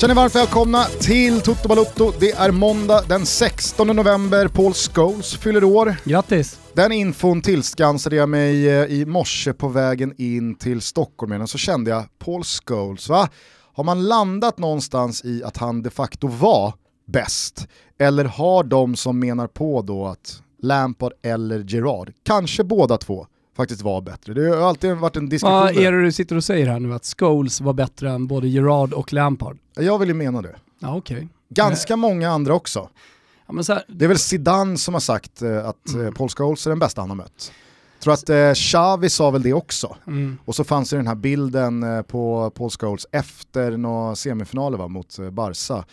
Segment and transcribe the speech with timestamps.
[0.00, 2.12] Känner varmt välkomna till Toto Balotto.
[2.20, 4.48] Det är måndag den 16 november.
[4.48, 5.96] Paul Scholes fyller år.
[6.04, 6.60] Grattis!
[6.72, 11.38] Den infon tillskansade jag mig eh, i morse på vägen in till Stockholm.
[11.38, 13.28] Men så kände jag, Paul Scholes, va?
[13.74, 16.72] Har man landat någonstans i att han de facto var
[17.06, 17.68] bäst?
[17.98, 23.26] Eller har de som menar på då att Lampard eller Gerard, kanske båda två,
[23.56, 24.34] faktiskt var bättre.
[24.34, 25.54] Det har alltid varit en diskussion.
[25.54, 26.94] Vad är det du sitter och säger här nu?
[26.94, 29.58] Att Scholes var bättre än både Gerard och Lampard?
[29.74, 30.56] Jag vill ju mena det.
[30.78, 30.96] Ja.
[30.96, 31.26] Okay.
[31.48, 32.88] Ganska många andra också.
[33.46, 33.84] Ja, här...
[33.88, 36.14] Det är väl Zidane som har sagt eh, att mm.
[36.14, 37.52] Paul Scholes är den bästa han har mött.
[38.06, 39.96] Tror att eh, Xavi sa väl det också.
[40.06, 40.38] Mm.
[40.44, 44.88] Och så fanns det den här bilden eh, på Paul Scholes efter några semifinaler va,
[44.88, 45.84] mot eh, Barca.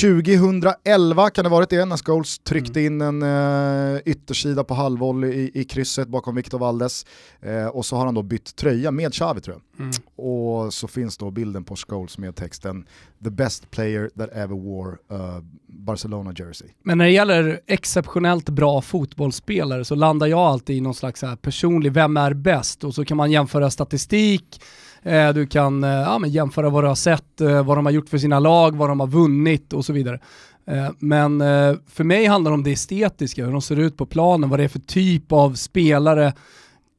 [0.00, 2.92] 2011 kan det varit det, när Scholes tryckte mm.
[2.92, 7.06] in en uh, yttersida på halvvolley i, i krysset bakom Victor Valdes.
[7.46, 9.86] Uh, och så har han då bytt tröja med Xavi tror jag.
[9.86, 9.96] Mm.
[10.16, 12.86] Och så finns då bilden på Scholes med texten
[13.24, 15.38] “The best player that ever wore uh,
[15.78, 16.68] Barcelona jersey”.
[16.82, 21.36] Men när det gäller exceptionellt bra fotbollsspelare så landar jag alltid i någon slags här
[21.36, 22.84] personlig, vem är bäst?
[22.84, 24.60] Och så kan man jämföra statistik,
[25.06, 27.92] Eh, du kan eh, ja, men jämföra vad du har sett, eh, vad de har
[27.92, 30.20] gjort för sina lag, vad de har vunnit och så vidare.
[30.98, 31.38] Men
[31.88, 34.64] för mig handlar det om det estetiska, hur de ser ut på planen, vad det
[34.64, 36.32] är för typ av spelare.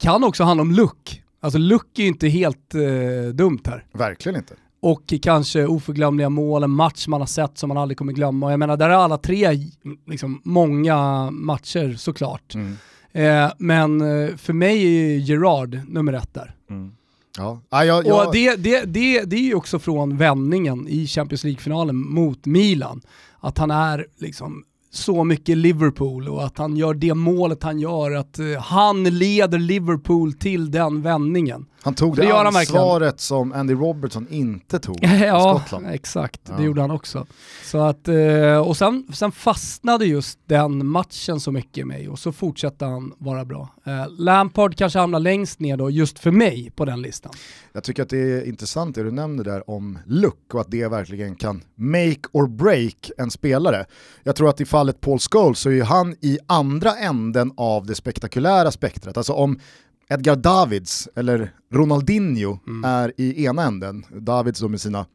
[0.02, 1.24] Kan också handla om look.
[1.40, 3.86] Alltså look är ju inte helt eh, dumt här.
[3.94, 4.54] Verkligen inte.
[4.80, 8.46] Och kanske oförglömliga mål, en match man har sett som man aldrig kommer glömma.
[8.46, 9.50] Och jag menar, där är alla tre
[10.08, 12.56] liksom, många matcher såklart.
[12.56, 12.78] Mm.
[13.12, 14.00] Eh, men
[14.38, 16.56] för mig är Gerard nummer ett där.
[16.70, 16.92] Mm.
[17.38, 17.62] Ja.
[17.70, 18.28] Ah, jag, jag...
[18.28, 23.02] Och det, det, det, det är ju också från vändningen i Champions League-finalen mot Milan.
[23.40, 28.12] Att han är liksom så mycket Liverpool och att han gör det målet han gör,
[28.12, 31.66] att uh, han leder Liverpool till den vändningen.
[31.82, 35.88] Han tog det, det ansvaret som Andy Robertson inte tog ja, i Skottland.
[35.88, 36.54] Exakt, ja.
[36.58, 37.26] det gjorde han också.
[37.64, 42.20] Så att, uh, och sen, sen fastnade just den matchen så mycket i mig och
[42.20, 43.70] så fortsatte han vara bra.
[43.88, 47.32] Uh, Lampard kanske hamnar längst ner då, just för mig, på den listan.
[47.74, 50.88] Jag tycker att det är intressant det du nämner där om look och att det
[50.88, 53.86] verkligen kan make or break en spelare.
[54.24, 57.96] Jag tror att i fallet Paul Scholes så är han i andra änden av det
[57.96, 59.18] spektakulära spektrat.
[59.18, 59.60] Alltså om
[60.10, 62.84] Edgar Davids eller Ronaldinho mm.
[62.84, 65.06] är i ena änden, Davids då med sina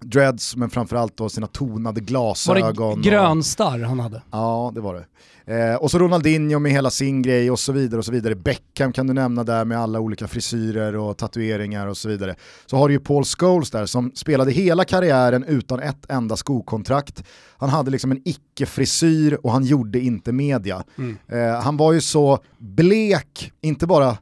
[0.00, 2.88] dreads men framförallt då sina tonade glasögon.
[2.88, 4.22] Var det grönstarr han hade?
[4.30, 5.04] Ja, det var det.
[5.48, 8.34] Eh, och så Ronaldinho med hela sin grej och så vidare och så vidare.
[8.34, 12.34] Beckham kan du nämna där med alla olika frisyrer och tatueringar och så vidare.
[12.66, 17.24] Så har du ju Paul Scholes där som spelade hela karriären utan ett enda skokontrakt.
[17.58, 20.84] Han hade liksom en icke-frisyr och han gjorde inte media.
[20.98, 21.16] Mm.
[21.28, 24.16] Eh, han var ju så blek, inte bara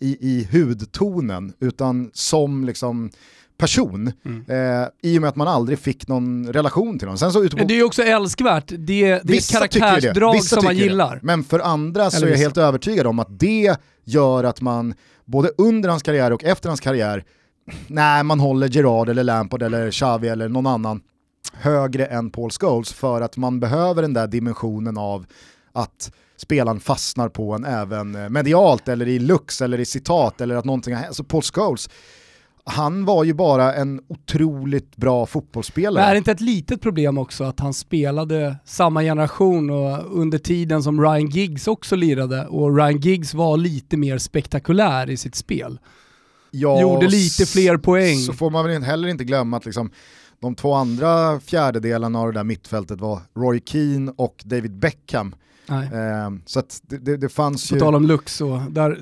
[0.00, 3.10] i, i hudtonen, utan som liksom
[3.56, 4.44] person mm.
[4.48, 7.18] eh, i och med att man aldrig fick någon relation till honom.
[7.18, 7.56] Sen så på...
[7.56, 11.14] Det är ju också älskvärt, det, det är karaktärsdrag som man gillar.
[11.14, 11.20] Det.
[11.22, 15.50] Men för andra så är jag helt övertygad om att det gör att man både
[15.58, 17.24] under hans karriär och efter hans karriär,
[17.86, 21.00] nej man håller Gerard eller Lampard eller Xavi eller någon annan
[21.52, 25.26] högre än Paul Scholes för att man behöver den där dimensionen av
[25.74, 30.56] att spelaren fastnar på en även eh, medialt eller i lux eller i citat eller
[30.56, 31.16] att någonting har hänt.
[31.16, 31.88] Så Paul Scholes,
[32.64, 36.02] han var ju bara en otroligt bra fotbollsspelare.
[36.02, 40.38] Men är det inte ett litet problem också att han spelade samma generation och under
[40.38, 45.34] tiden som Ryan Giggs också lirade och Ryan Giggs var lite mer spektakulär i sitt
[45.34, 45.78] spel?
[46.50, 48.16] Ja, Gjorde lite fler poäng.
[48.16, 49.90] Så får man väl heller inte glömma att liksom,
[50.40, 55.34] de två andra fjärdedelarna av det där mittfältet var Roy Keane och David Beckham.
[55.68, 57.80] Eh, så det, det, det, fanns på ju...
[57.80, 59.00] På tal om lux och där,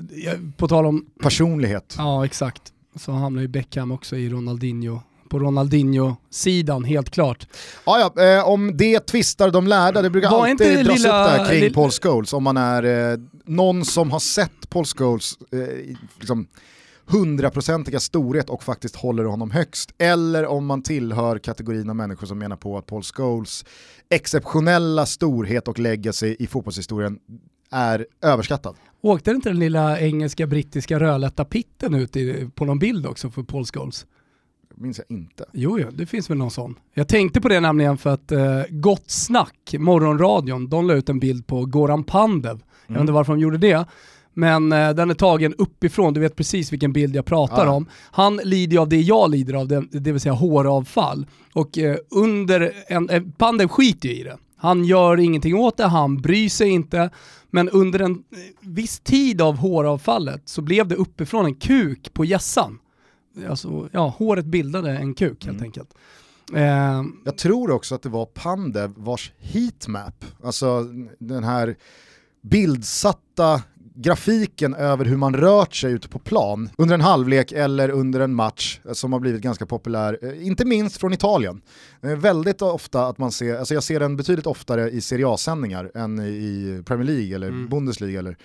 [0.57, 1.05] på tal om...
[1.21, 1.95] Personlighet.
[1.97, 4.99] Ja, exakt så hamnar ju Beckham också i Ronaldinho
[5.29, 7.47] på Ronaldinho-sidan, helt klart.
[7.85, 11.37] Ja, ja, eh, om det tvistar de lärda, det brukar Var alltid dras lilla, upp
[11.37, 11.73] där kring lilla...
[11.73, 16.47] Paul Scholes, om man är eh, någon som har sett Paul Scholes eh, liksom,
[17.05, 19.93] hundraprocentiga storhet och faktiskt håller honom högst.
[19.97, 23.65] Eller om man tillhör kategorin av människor som menar på att Paul Scholes
[24.09, 27.19] exceptionella storhet och legacy i fotbollshistorien
[27.71, 28.75] är överskattad.
[29.01, 33.43] Åkte inte den lilla engelska brittiska rödlätta pitten ut i, på någon bild också för
[33.43, 34.05] Paul Scholes?
[34.75, 35.45] minns jag inte.
[35.51, 36.75] Jo, jo, det finns väl någon sån.
[36.93, 41.19] Jag tänkte på det nämligen för att eh, Gott Snack, morgonradion, de la ut en
[41.19, 42.51] bild på Goran Pandev.
[42.51, 42.63] Mm.
[42.87, 43.85] Jag vet inte varför de gjorde det.
[44.33, 47.71] Men eh, den är tagen uppifrån, du vet precis vilken bild jag pratar ja.
[47.71, 47.85] om.
[48.11, 51.25] Han lider av det jag lider av, det, det vill säga håravfall.
[51.53, 54.37] Och eh, under en, eh, Pandev skiter ju i det.
[54.55, 57.09] Han gör ingenting åt det, han bryr sig inte.
[57.49, 58.17] Men under en eh,
[58.59, 62.79] viss tid av håravfallet så blev det uppifrån en kuk på gässan.
[63.49, 65.63] Alltså, ja, håret bildade en kuk helt mm.
[65.63, 65.93] enkelt.
[66.53, 67.03] Eh.
[67.25, 70.83] Jag tror också att det var Pandev vars heatmap, alltså
[71.19, 71.75] den här
[72.41, 73.61] bildsatta
[73.95, 78.35] grafiken över hur man rört sig ute på plan under en halvlek eller under en
[78.35, 81.61] match som har blivit ganska populär, eh, inte minst från Italien.
[82.01, 86.19] Väldigt ofta att man ser, alltså jag ser den betydligt oftare i Serie A-sändningar än
[86.19, 87.69] i Premier League eller mm.
[87.69, 88.37] Bundesliga eller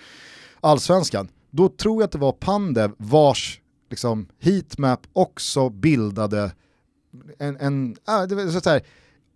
[0.61, 1.29] allsvenskan.
[1.51, 6.51] Då tror jag att det var Pandev vars liksom, heatmap också bildade
[7.39, 8.81] en, en äh, så här,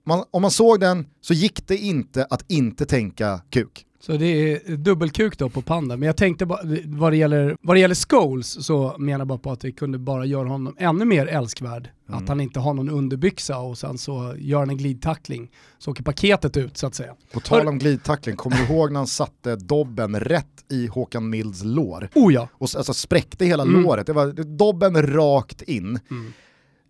[0.05, 3.85] man, om man såg den så gick det inte att inte tänka kuk.
[4.05, 5.97] Så det är dubbelkuk då på Panda.
[5.97, 9.37] Men jag tänkte bara, vad det gäller, vad det gäller Scholes så menar jag bara
[9.37, 11.89] på att det kunde bara göra honom ännu mer älskvärd.
[12.09, 12.23] Mm.
[12.23, 15.51] Att han inte har någon underbyxa och sen så gör han en glidtackling.
[15.77, 17.15] Så åker paketet ut så att säga.
[17.33, 21.63] På tal om glidtackling, kommer du ihåg när han satte dobben rätt i Håkan Milds
[21.63, 22.09] lår?
[22.15, 22.49] Oh ja.
[22.53, 23.81] Och alltså spräckte hela mm.
[23.81, 25.99] låret, det var dobben rakt in.
[26.11, 26.33] Mm.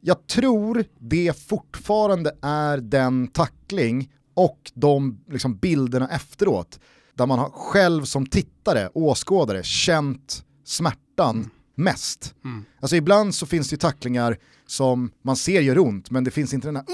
[0.01, 6.79] Jag tror det fortfarande är den tackling och de liksom, bilderna efteråt
[7.17, 11.49] där man har själv som tittare, åskådare, känt smärtan mm.
[11.75, 12.35] mest.
[12.45, 12.65] Mm.
[12.79, 14.37] Alltså ibland så finns det ju tacklingar
[14.67, 16.85] som man ser gör ont, men det finns inte den här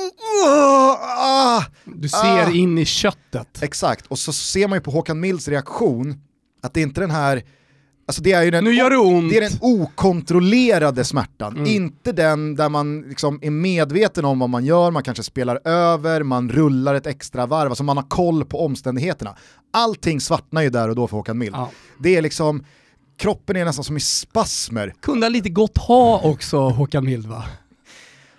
[0.45, 2.51] ah, Du ser ah.
[2.51, 3.63] in i köttet.
[3.63, 6.22] Exakt, och så ser man ju på Håkan Mills reaktion
[6.62, 7.44] att det är inte den här
[8.10, 9.30] Alltså det är ju den, nu gör det, ont.
[9.30, 11.66] det är den okontrollerade smärtan, mm.
[11.66, 16.24] inte den där man liksom är medveten om vad man gör, man kanske spelar över,
[16.24, 19.36] man rullar ett extra varv, alltså man har koll på omständigheterna.
[19.74, 21.56] Allting svartnar ju där och då för Håkan Mild.
[21.56, 21.72] Ja.
[22.00, 22.64] Det är liksom,
[23.18, 24.94] kroppen är nästan som i spasmer.
[25.02, 27.44] Kunde han lite gott ha också Håkan Mild va?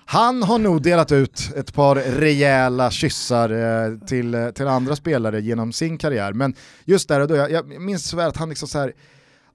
[0.05, 5.41] Han har nog delat ut ett par rejäla kyssar eh, till, eh, till andra spelare
[5.41, 8.49] genom sin karriär, men just där och då, jag, jag minns så väl att han
[8.49, 8.93] liksom så här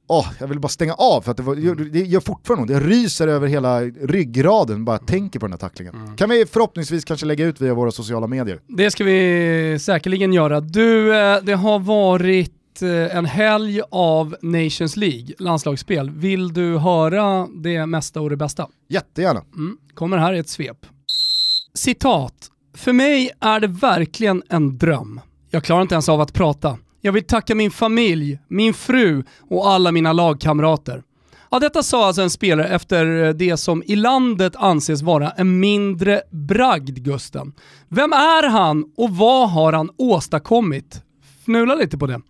[0.07, 1.55] oh, jag vill bara stänga av för att det, var,
[1.91, 5.95] det gör fortfarande det ryser över hela ryggraden bara tänker på den här tacklingen.
[5.95, 6.15] Mm.
[6.15, 8.59] Kan vi förhoppningsvis kanske lägga ut via våra sociala medier?
[8.67, 10.61] Det ska vi säkerligen göra.
[10.61, 16.09] Du, eh, det har varit eh, en helg av Nations League, landslagsspel.
[16.09, 18.67] Vill du höra det mesta och det bästa?
[18.89, 19.43] Jättegärna.
[19.55, 19.77] Mm.
[19.93, 20.85] Kommer här i ett svep.
[21.73, 22.51] Citat.
[22.73, 25.21] För mig är det verkligen en dröm.
[25.49, 26.77] Jag klarar inte ens av att prata.
[27.05, 31.03] Jag vill tacka min familj, min fru och alla mina lagkamrater.
[31.51, 35.59] Ja, detta sa alltså en spelare efter eh, det som i landet anses vara en
[35.59, 37.53] mindre bragd, Gusten.
[37.89, 41.01] Vem är han och vad har han åstadkommit?
[41.41, 42.21] Fnula lite på det.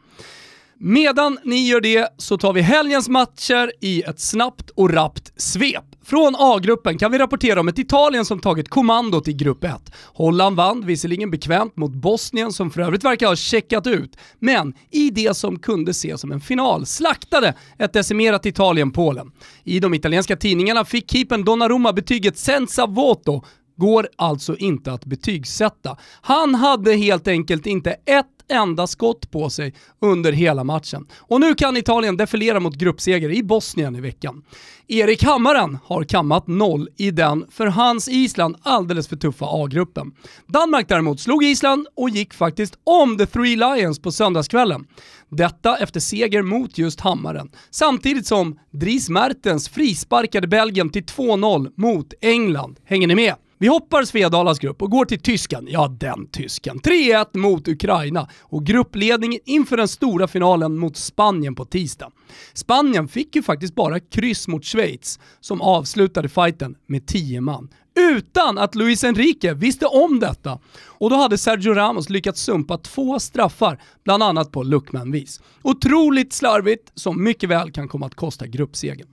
[0.88, 5.84] Medan ni gör det så tar vi helgens matcher i ett snabbt och rappt svep.
[6.04, 9.72] Från A-gruppen kan vi rapportera om ett Italien som tagit kommandot i grupp 1.
[10.14, 15.10] Holland vann, visserligen bekvämt mot Bosnien som för övrigt verkar ha checkat ut, men i
[15.10, 19.32] det som kunde ses som en final slaktade ett decimerat Italien-Polen.
[19.64, 23.44] I de italienska tidningarna fick keepern Donnarumma betyget senza voto
[23.78, 25.98] går alltså inte att betygsätta.
[26.22, 31.08] Han hade helt enkelt inte ett enda skott på sig under hela matchen.
[31.18, 34.44] Och nu kan Italien defilera mot gruppseger i Bosnien i veckan.
[34.88, 40.12] Erik Hammaren har kammat noll i den för hans Island alldeles för tuffa A-gruppen.
[40.48, 44.88] Danmark däremot slog Island och gick faktiskt om the Three Lions på söndagskvällen.
[45.30, 52.14] Detta efter seger mot just Hammaren, samtidigt som Dries Mertens frisparkade Belgien till 2-0 mot
[52.22, 52.80] England.
[52.86, 53.36] Hänger ni med?
[53.66, 56.80] Vi hoppar Svedalas grupp och går till tysken, ja den tysken.
[56.80, 62.12] 3-1 mot Ukraina och gruppledningen inför den stora finalen mot Spanien på tisdag.
[62.54, 67.70] Spanien fick ju faktiskt bara kryss mot Schweiz som avslutade fighten med 10 man
[68.00, 70.60] utan att Luis Enrique visste om detta.
[70.88, 75.42] Och då hade Sergio Ramos lyckats sumpa två straffar, bland annat på Luckman-vis.
[75.62, 79.08] Otroligt slarvigt som mycket väl kan komma att kosta gruppsegern.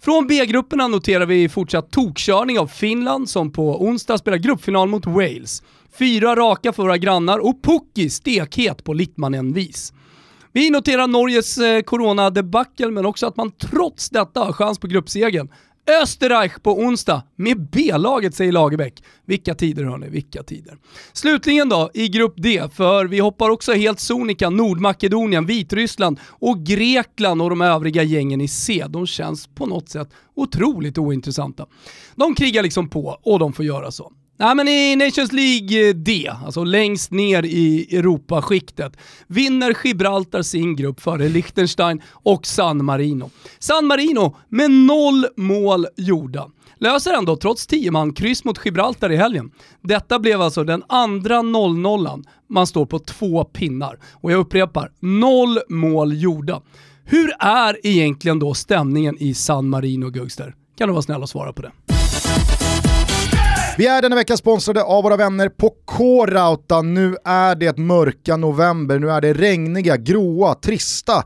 [0.00, 5.62] Från B-grupperna noterar vi fortsatt tokkörning av Finland som på onsdag spelar gruppfinal mot Wales.
[5.98, 9.92] Fyra raka för våra grannar och Pukki stekhet på Littmanen-vis.
[10.52, 15.48] Vi noterar Norges eh, corona-debacle men också att man trots detta har chans på gruppsegern.
[15.88, 19.02] Österreich på onsdag med B-laget säger Lagerbäck.
[19.24, 20.76] Vilka tider hörni, vilka tider.
[21.12, 27.42] Slutligen då i grupp D, för vi hoppar också helt sonika Nordmakedonien, Vitryssland och Grekland
[27.42, 28.84] och de övriga gängen i C.
[28.88, 31.66] De känns på något sätt otroligt ointressanta.
[32.14, 34.12] De krigar liksom på och de får göra så.
[34.40, 40.76] Nej men i Nations League eh, D, alltså längst ner i Europaskiktet, vinner Gibraltar sin
[40.76, 43.30] grupp före Liechtenstein och San Marino.
[43.58, 46.48] San Marino med noll mål gjorda.
[46.76, 49.50] Löser ändå trots 10 man kryss mot Gibraltar i helgen.
[49.82, 52.24] Detta blev alltså den andra 0-0an.
[52.48, 53.98] Man står på två pinnar.
[54.12, 56.62] Och jag upprepar, noll mål gjorda.
[57.04, 60.54] Hur är egentligen då stämningen i San Marino, Gugster?
[60.76, 61.97] Kan du vara snäll och svara på det?
[63.78, 66.82] Vi är denna vecka sponsrade av våra vänner på K-Rauta.
[66.82, 71.24] Nu är det mörka november, nu är det regniga, gråa, trista,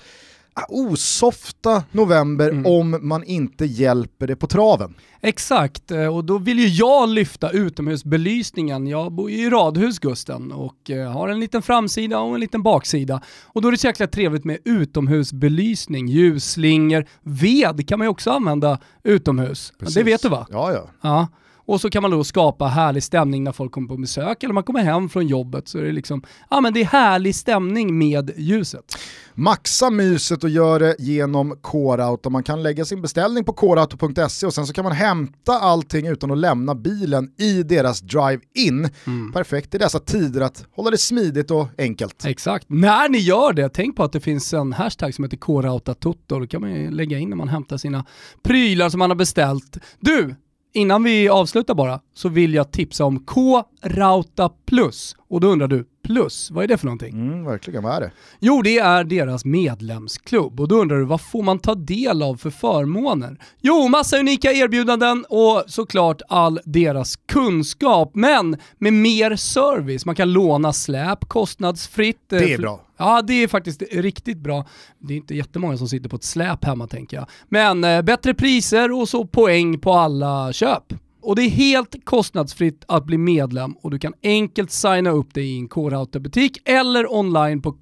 [0.69, 2.67] osofta november mm.
[2.67, 4.95] om man inte hjälper det på traven.
[5.21, 8.87] Exakt, eh, och då vill ju jag lyfta utomhusbelysningen.
[8.87, 12.63] Jag bor ju i radhus Gusten och eh, har en liten framsida och en liten
[12.63, 13.23] baksida.
[13.45, 18.31] Och då är det så jäkla trevligt med utomhusbelysning, ljusslingor, ved kan man ju också
[18.31, 19.73] använda utomhus.
[19.79, 19.95] Precis.
[19.95, 20.47] Det vet du va?
[20.51, 20.89] Ja, ja.
[21.03, 21.29] ja.
[21.73, 24.65] Och så kan man då skapa härlig stämning när folk kommer på besök eller man
[24.65, 28.31] kommer hem från jobbet så är det liksom, ja men det är härlig stämning med
[28.37, 28.99] ljuset.
[29.35, 34.55] Maxa myset och gör det genom Coreout man kan lägga sin beställning på coreauto.se och
[34.55, 38.89] sen så kan man hämta allting utan att lämna bilen i deras drive-in.
[39.07, 39.33] Mm.
[39.33, 42.25] Perfekt i dessa tider att hålla det smidigt och enkelt.
[42.25, 42.67] Exakt.
[42.69, 46.39] När ni gör det, tänk på att det finns en hashtag som heter Coreoutatutto.
[46.39, 48.05] Då kan man lägga in när man hämtar sina
[48.43, 49.79] prylar som man har beställt.
[50.01, 50.35] Du,
[50.75, 55.17] Innan vi avslutar bara så vill jag tipsa om K-Rauta Plus.
[55.29, 57.15] Och då undrar du, plus, vad är det för någonting?
[57.15, 58.11] Mm, verkligen, vad är det?
[58.41, 60.61] Jo, det är deras medlemsklubb.
[60.61, 63.39] Och då undrar du, vad får man ta del av för förmåner?
[63.61, 70.07] Jo, massa unika erbjudanden och såklart all deras kunskap, men med mer service.
[70.07, 72.21] Man kan låna släp kostnadsfritt.
[72.29, 72.81] Det är bra.
[72.97, 74.67] Ja, det är faktiskt riktigt bra.
[74.99, 77.27] Det är inte jättemånga som sitter på ett släp hemma tänker jag.
[77.49, 80.93] Men eh, bättre priser och så poäng på alla köp.
[81.23, 85.45] Och det är helt kostnadsfritt att bli medlem och du kan enkelt signa upp dig
[85.45, 87.73] i en K-Rauta-butik eller online på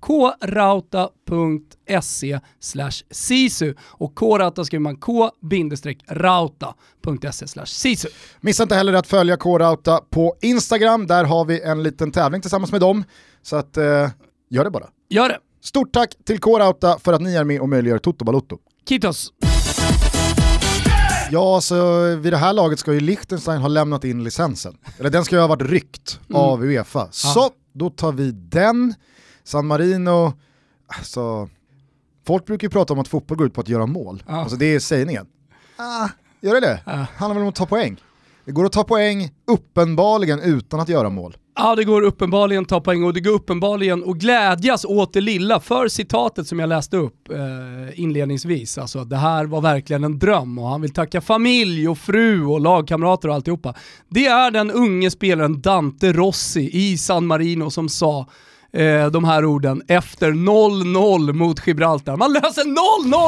[0.41, 1.61] krauta.se
[3.11, 3.75] sisu.
[3.81, 6.47] Och K-Rauta skriver man k-rauta.se
[7.67, 8.09] sisu.
[8.41, 12.73] Missa inte heller att följa K-Rauta på Instagram, där har vi en liten tävling tillsammans
[12.73, 13.05] med dem.
[13.43, 14.09] Så att, eh,
[14.51, 14.87] gör det bara.
[15.09, 15.39] Gör det.
[15.63, 18.59] Stort tack till K-Rauta för att ni är med och möjliggör Toto Balotto.
[18.89, 19.33] Kitos.
[21.33, 24.79] Ja, så vid det här laget ska ju Liechtenstein ha lämnat in licensen.
[24.99, 26.43] Eller den ska ju ha varit ryckt mm.
[26.43, 27.09] av Uefa.
[27.11, 28.95] Så, då tar vi den.
[29.45, 30.33] San Marino,
[30.87, 31.49] alltså,
[32.27, 34.23] folk brukar ju prata om att fotboll går ut på att göra mål.
[34.27, 34.41] Ja.
[34.41, 35.27] Alltså det är sägningen.
[35.77, 36.09] Ah,
[36.41, 36.83] gör det det?
[36.87, 36.93] Ja.
[36.93, 38.01] Handlar väl om att ta poäng.
[38.51, 41.37] Det går att ta poäng uppenbarligen utan att göra mål.
[41.57, 45.21] Ja, det går uppenbarligen att ta poäng och det går uppenbarligen att glädjas åt det
[45.21, 45.61] lilla.
[45.61, 50.59] För citatet som jag läste upp eh, inledningsvis, alltså det här var verkligen en dröm
[50.59, 53.75] och han vill tacka familj och fru och lagkamrater och alltihopa.
[54.09, 58.27] Det är den unge spelaren Dante Rossi i San Marino som sa
[58.73, 62.17] eh, de här orden efter 0-0 mot Gibraltar.
[62.17, 62.65] Man löser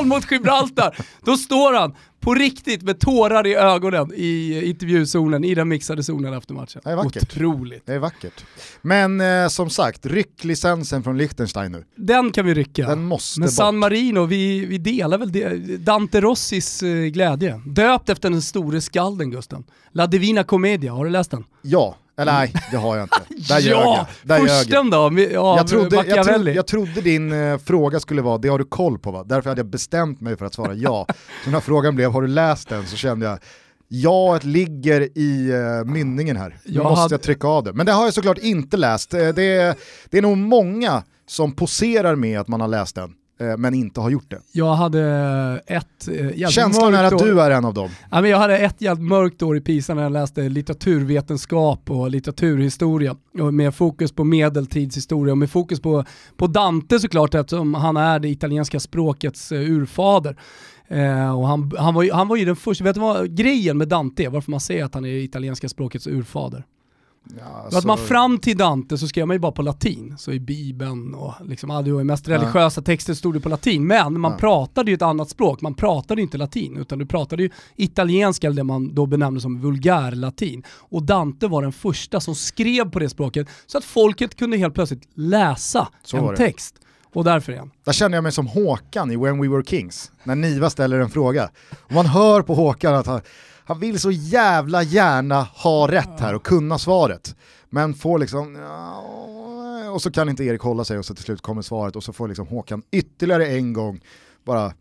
[0.03, 0.97] 0-0 mot Gibraltar!
[1.25, 6.35] Då står han på riktigt med tårar i ögonen i intervjuzonen, i den mixade zonen
[6.35, 6.81] efter matchen.
[6.85, 7.23] Det är vackert.
[7.23, 7.87] Otroligt.
[7.87, 8.45] Det är vackert.
[8.83, 11.85] Men eh, som sagt, ryck licensen från Liechtenstein nu.
[11.97, 12.87] Den kan vi rycka.
[12.87, 13.55] Den måste Men bort.
[13.55, 17.61] San Marino, vi, vi delar väl det, Dante Rossis eh, glädje.
[17.67, 19.65] Döpt efter den store skalden Gusten.
[19.93, 21.45] La Divina Commedia, har du läst den?
[21.63, 23.21] Ja, eller nej, det har jag inte.
[23.55, 24.41] Där ja, jag.
[24.41, 28.49] försten då, av jag trodde, jag, trodde, jag trodde din eh, fråga skulle vara, det
[28.49, 29.25] har du koll på va?
[29.25, 31.07] Därför hade jag bestämt mig för att svara ja.
[31.45, 32.87] Så när frågan blev, har du läst den?
[32.87, 33.39] Så kände jag,
[33.89, 36.49] ja ligger i uh, mynningen här.
[36.49, 37.15] Nu jag måste hade...
[37.15, 37.73] jag trycka av det.
[37.73, 39.15] Men det har jag såklart inte läst.
[39.15, 39.75] Eh, det är,
[40.11, 43.15] det är nog många som poserar med att man har läst den.
[43.43, 44.41] Eh, men inte har gjort det.
[44.53, 45.03] Jag hade
[45.67, 47.89] ett eh, Känslan är att du är en av dem.
[48.11, 52.11] Ja, men jag hade ett jävligt mörkt år i PISA när jag läste litteraturvetenskap och
[52.11, 53.17] litteraturhistoria
[53.53, 56.05] med fokus på medeltidshistoria och med fokus på,
[56.37, 60.37] på Dante såklart eftersom han är det italienska språkets uh, urfader.
[60.89, 63.79] Eh, och han, han, var ju, han var ju den första, vet du vad grejen
[63.79, 66.65] med Dante, varför man säger att han är italienska språkets urfader?
[67.39, 67.79] Ja.
[67.79, 71.15] Att man fram till Dante så skrev man ju bara på latin, så i bibeln
[71.15, 72.85] och liksom, ja, det var mest religiösa ja.
[72.85, 74.39] texter stod det på latin, men man ja.
[74.39, 78.57] pratade ju ett annat språk, man pratade inte latin, utan du pratade ju italienska, eller
[78.57, 80.63] det man då benämnde som vulgärlatin.
[80.69, 84.75] Och Dante var den första som skrev på det språket, så att folket kunde helt
[84.75, 86.75] plötsligt läsa så en text.
[87.15, 87.71] Och därför igen.
[87.85, 91.11] Där känner jag mig som Håkan i When We Were Kings, när Niva ställer en
[91.11, 91.51] fråga.
[91.71, 93.21] Och man hör på Håkan att han
[93.65, 97.37] han vill så jävla gärna ha rätt här och kunna svaret.
[97.71, 98.57] Men får liksom,
[99.93, 102.13] och så kan inte Erik hålla sig och så till slut kommer svaret och så
[102.13, 104.01] får liksom Håkan ytterligare en gång
[104.45, 104.73] bara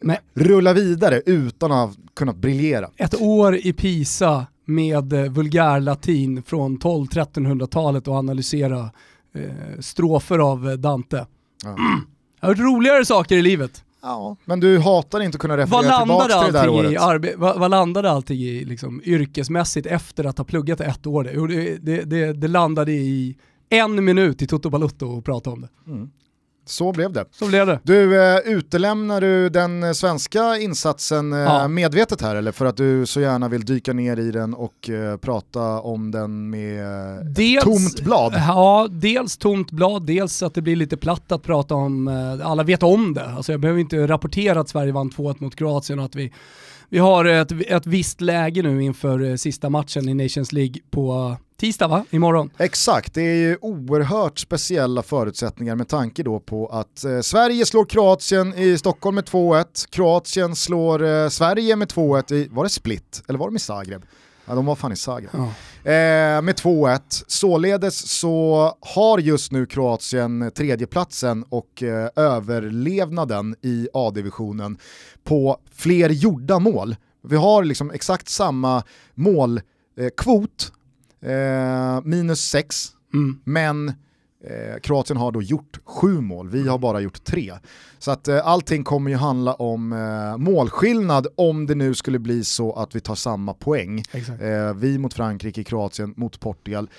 [0.00, 2.90] Men, rulla vidare utan att ha kunnat briljera.
[2.96, 8.90] Ett år i Pisa med eh, vulgärlatin från 12-1300-talet och analysera
[9.34, 11.26] eh, strofer av eh, Dante.
[11.64, 11.76] Ja.
[12.40, 13.84] Jag har hört roligare saker i livet.
[14.02, 16.92] Ja, men du hatar inte att kunna referera tillbaka till det där året.
[16.92, 21.24] I arbe- vad, vad landade allting i liksom, yrkesmässigt efter att ha pluggat ett år?
[21.48, 23.36] Det, det, det, det landade i
[23.68, 25.68] en minut i Toto Balutto och prata om det.
[25.86, 26.10] Mm.
[26.64, 27.24] Så blev det.
[27.30, 27.80] Så blev det.
[27.82, 31.68] Du, eh, utelämnar du den eh, svenska insatsen eh, Ja.
[31.68, 34.90] medvetet här eller för att du så gärna vill dyka ner i den och
[35.20, 36.86] prata om den med
[37.26, 38.34] Dels, tomt blad?
[38.36, 42.08] Ja, dels tomt blad, dels att det blir lite platt att prata om,
[42.44, 43.24] alla vet om det.
[43.26, 46.32] Alltså jag behöver inte rapportera att Sverige vann 2-1 mot Kroatien och att vi,
[46.88, 51.88] vi har ett, ett visst läge nu inför sista matchen i Nations League på tisdag
[51.88, 52.04] va?
[52.10, 52.50] Imorgon.
[52.58, 57.84] Exakt, det är ju oerhört speciella förutsättningar med tanke då på att eh, Sverige slår
[57.84, 63.22] Kroatien i Stockholm med 2-1, Kroatien slår eh, Sverige med 2-1 i, var det Split
[63.28, 64.04] eller var de i Zagreb?
[64.44, 65.30] Ja, de var fan i Zagreb.
[65.32, 65.44] Ja.
[65.90, 67.24] Eh, med 2-1.
[67.26, 74.78] Således så har just nu Kroatien tredjeplatsen och eh, överlevnaden i A-divisionen
[75.24, 76.96] på fler gjorda mål.
[77.24, 78.82] Vi har liksom exakt samma
[79.14, 80.72] målkvot,
[81.22, 83.38] eh, eh, minus 6, Mm.
[83.44, 87.52] men eh, Kroatien har då gjort sju mål, vi har bara gjort tre.
[87.98, 92.44] Så att eh, allting kommer ju handla om eh, målskillnad om det nu skulle bli
[92.44, 94.02] så att vi tar samma poäng.
[94.40, 96.90] Eh, vi mot Frankrike, Kroatien mot Portugal.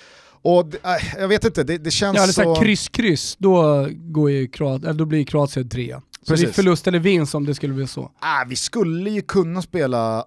[0.42, 3.88] Och det- äh, jag vet inte, det, det känns Ja, eller så kryss, kryss, då,
[3.92, 6.00] går ju Kroat, eller då blir Kroatien trea.
[6.22, 6.56] Så det är Precis.
[6.56, 8.10] förlust eller vinst om det skulle bli så.
[8.20, 10.24] Ah, vi skulle ju kunna spela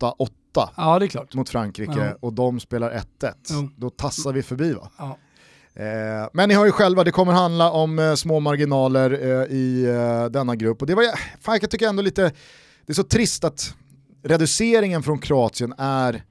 [0.00, 0.28] 8-8
[0.76, 1.34] Ja, det är klart.
[1.34, 2.16] mot Frankrike Ja.
[2.20, 3.32] och de spelar 1-1.
[3.50, 3.70] Jo.
[3.76, 4.90] Då tassar vi förbi va?
[4.98, 5.18] Ja.
[5.82, 9.82] Eh, men ni har ju själva, det kommer handla om eh, små marginaler eh, i
[10.30, 10.80] denna grupp.
[10.80, 11.04] Och det var,
[11.40, 12.22] fan, jag tycker ändå lite,
[12.86, 13.74] det är så trist att
[14.22, 16.22] reduceringen från Kroatien är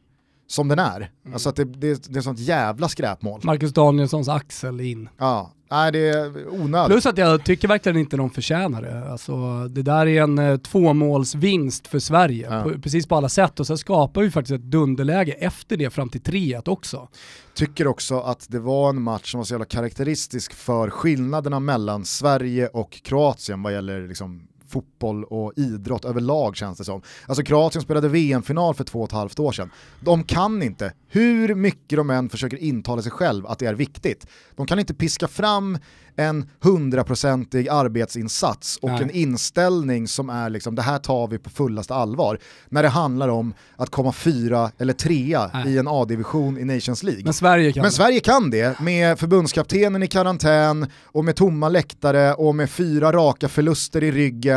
[0.47, 0.95] som den är.
[0.97, 1.33] Mm.
[1.33, 3.39] Alltså att det, det, det är sånt jävla skräpmål.
[3.43, 5.09] Marcus Danielssons axel in.
[5.17, 6.91] Ja, nej det är onödigt.
[6.91, 9.11] Plus att jag tycker verkligen inte de förtjänar det.
[9.11, 12.63] Alltså, det där är en eh, tvåmålsvinst för Sverige, Ja.
[12.63, 13.59] på, precis på alla sätt.
[13.59, 17.07] Och sen skapar vi faktiskt ett dunderläge efter det fram till 3-1 också.
[17.53, 22.05] Tycker också att det var en match som var så jävla karaktäristisk för skillnaderna mellan
[22.05, 27.01] Sverige och Kroatien vad gäller liksom fotboll och idrott överlag känns det som.
[27.27, 29.69] Alltså Kroatien spelade VM-final för två och ett halvt år sedan.
[29.99, 34.27] De kan inte, hur mycket de än försöker intala sig själv att det är viktigt,
[34.55, 35.77] de kan inte piska fram
[36.15, 39.03] en hundraprocentig arbetsinsats och Nej.
[39.03, 43.27] en inställning som är liksom det här tar vi på fullaste allvar när det handlar
[43.27, 45.73] om att komma fyra eller trea Nej.
[45.73, 47.23] i en A-division i Nations League.
[47.23, 47.95] Men Sverige kan Men det.
[47.95, 53.47] Sverige kan det med förbundskaptenen i karantän och med tomma läktare och med fyra raka
[53.47, 54.54] förluster i ryggen.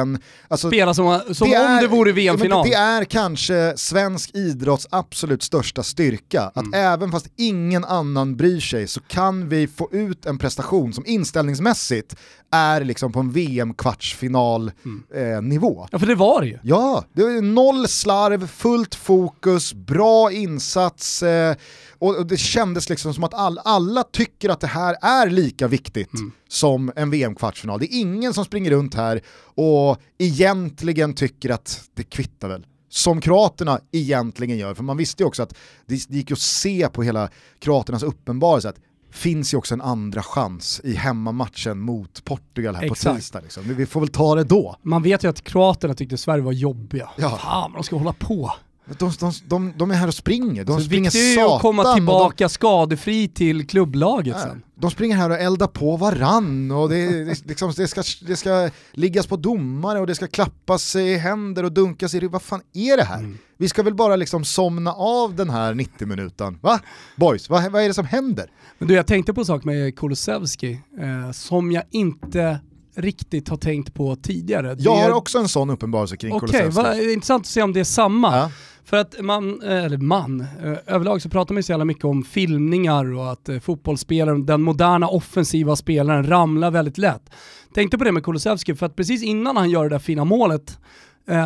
[0.49, 2.67] Alltså, spela som, som det om är- det vore VM-final.
[2.69, 6.43] Det är kanske svensk idrotts absolut största styrka.
[6.43, 6.81] Att Mm.
[6.81, 12.17] även fast ingen annan bryr sig så kan vi få ut en prestation som inställningsmässigt
[12.53, 15.03] är liksom på en VM-kvartsfinal Mm.
[15.15, 15.59] eh.
[15.93, 16.59] Ja för det var det ju.
[16.63, 21.55] Ja, det är noll slarv, fullt fokus, bra insats eh,
[21.99, 26.11] och det kändes liksom som att all, alla tycker att det här är lika viktigt
[26.49, 27.81] som en VM-kvartsfinal.
[27.81, 29.21] Det är ingen som springer runt här
[29.55, 32.67] och egentligen tycker att det kvittar väl.
[32.91, 35.55] Som kroaterna egentligen gör, för man visste ju också att
[35.87, 38.77] det, gick ju att se på hela kroaternas uppenbarelse att
[39.11, 43.17] finns ju också en andra chans i hemmamatchen mot Portugal här på Exakt.
[43.17, 43.41] tisdag.
[43.41, 43.63] Liksom.
[43.77, 44.77] Vi får väl ta det då.
[44.83, 47.11] Man vet ju att kroaterna tyckte Sverige var jobbiga.
[47.17, 47.39] Ja.
[47.43, 48.53] Fan vad de ska hålla på.
[48.99, 51.57] De, de, de, de är här och springer, de Så springer viktigt är ju satan
[51.57, 54.63] att komma tillbaka skadefri till klubblaget de, sen.
[54.75, 58.71] de springer här och eldar på varann och det, det, liksom, det, ska, det ska
[58.93, 62.21] liggas på domare och det ska klappas i händer och dunkas i.
[62.29, 63.19] Vad fan är det här?
[63.19, 63.39] Mm.
[63.57, 66.81] Vi ska väl bara liksom somna av den här 90 minuten Va?
[67.17, 68.51] Boys, vad, vad är det som händer?
[68.79, 72.61] Men du, jag tänkte på en sak med Kulusevski eh, som jag inte
[72.97, 74.67] riktigt har tänkt på tidigare.
[74.67, 76.83] Jag Det- har också en sån uppenbarelse kring Okej, Kulusevski.
[76.83, 78.37] vad intressant att se om det är samma.
[78.37, 78.51] Ja.
[78.89, 82.05] För att man, eh, eller man, eh, överlag så pratar man ju så jävla mycket
[82.05, 87.31] om filmningar och att eh, fotbollsspelaren, den moderna offensiva spelaren ramlar väldigt lätt.
[87.75, 90.79] Tänkte på det med Kulusevski för att precis innan han gör det där fina målet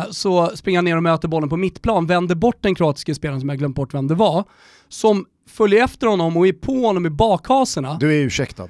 [0.09, 3.49] så springer han ner och möter bollen på mittplan, vänder bort den kroatiske spelaren som
[3.49, 4.43] jag glömt bort vem det var,
[4.89, 7.97] som följer efter honom och är på honom i bakhasorna.
[7.99, 8.67] Du är ursäktad.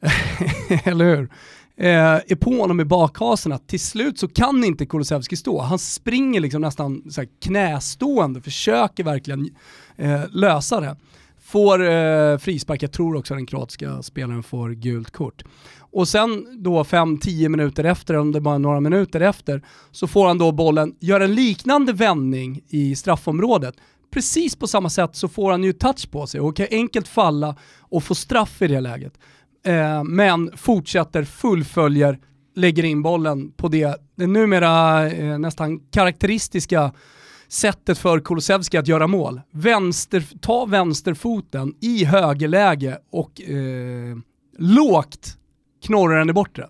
[0.84, 1.28] eller hur?
[1.80, 3.58] Eh, är på honom i bakhasorna.
[3.58, 5.60] Till slut så kan inte Kulusevski stå.
[5.60, 9.50] Han springer liksom nästan så här knästående, försöker verkligen
[9.96, 10.96] eh, lösa det.
[11.42, 15.42] Får eh, frispark, jag tror också den kroatiska spelaren får gult kort.
[15.78, 20.26] Och sen då 5-10 minuter efter, om det bara är några minuter efter, så får
[20.26, 23.74] han då bollen, gör en liknande vändning i straffområdet.
[24.10, 27.56] Precis på samma sätt så får han ju touch på sig och kan enkelt falla
[27.78, 29.12] och få straff i det läget.
[29.64, 32.18] Eh, men fortsätter, fullföljer,
[32.54, 36.92] lägger in bollen på det, det numera eh, nästan karaktäristiska
[37.48, 39.40] sättet för Kulusevski att göra mål.
[39.50, 44.16] Vänster, ta vänsterfoten i högerläge och eh,
[44.58, 45.36] lågt
[45.86, 46.66] knorrar den i bortre.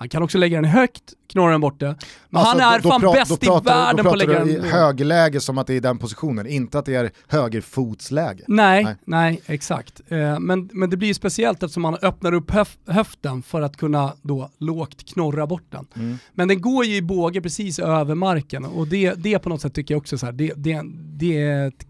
[0.00, 1.96] Han kan också lägga den högt, knorra den bort det.
[2.28, 4.48] Men alltså, han är fan pra, bäst i världen på att lägga den...
[4.48, 7.10] Då pratar du i högerläge som att det är den positionen, inte att det är
[7.28, 8.44] högerfotsläge.
[8.48, 10.00] Nej, nej, nej exakt.
[10.08, 13.76] Eh, men, men det blir ju speciellt eftersom man öppnar upp höf höften för att
[13.76, 15.86] kunna då lågt knorra bort den.
[15.96, 16.18] Mm.
[16.34, 19.74] Men den går ju i båge precis över marken och det, det på något sätt
[19.74, 20.82] tycker jag också så här, det, det,
[21.18, 21.86] det är ett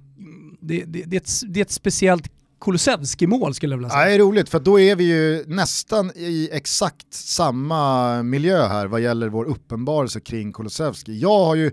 [0.61, 4.03] det, det, det, är ett, det är ett speciellt Kulusevski-mål skulle jag vilja säga.
[4.03, 8.87] Ja, det är roligt för då är vi ju nästan i exakt samma miljö här
[8.87, 11.19] vad gäller vår uppenbarelse kring Kulusevski.
[11.19, 11.73] Jag har ju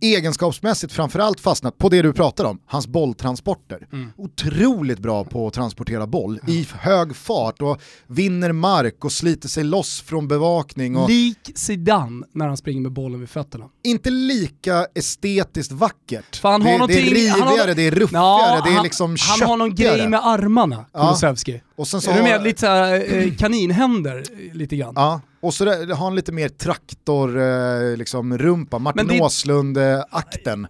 [0.00, 3.86] egenskapsmässigt framförallt fastnat på det du pratar om, hans bolltransporter.
[3.92, 4.12] Mm.
[4.16, 6.54] Otroligt bra på att transportera boll mm.
[6.54, 10.96] i hög fart och vinner mark och sliter sig loss från bevakning.
[10.96, 11.08] Och...
[11.08, 13.64] Lik Zidane när han springer med bollen vid fötterna.
[13.84, 16.36] Inte lika estetiskt vackert.
[16.36, 17.74] För han det, har det är rivigare, har...
[17.74, 21.52] det är ruffigare, ja, det är liksom Han har någon grej med armarna, Kulusevski.
[21.52, 21.69] Ja.
[21.80, 22.42] Och sen så är du med?
[22.42, 24.92] Lite såhär eh, kaninhänder lite grann.
[24.96, 29.20] Ja, och så har han lite mer traktor, eh, liksom rumpa, Martin det...
[29.20, 30.66] Åslund-akten.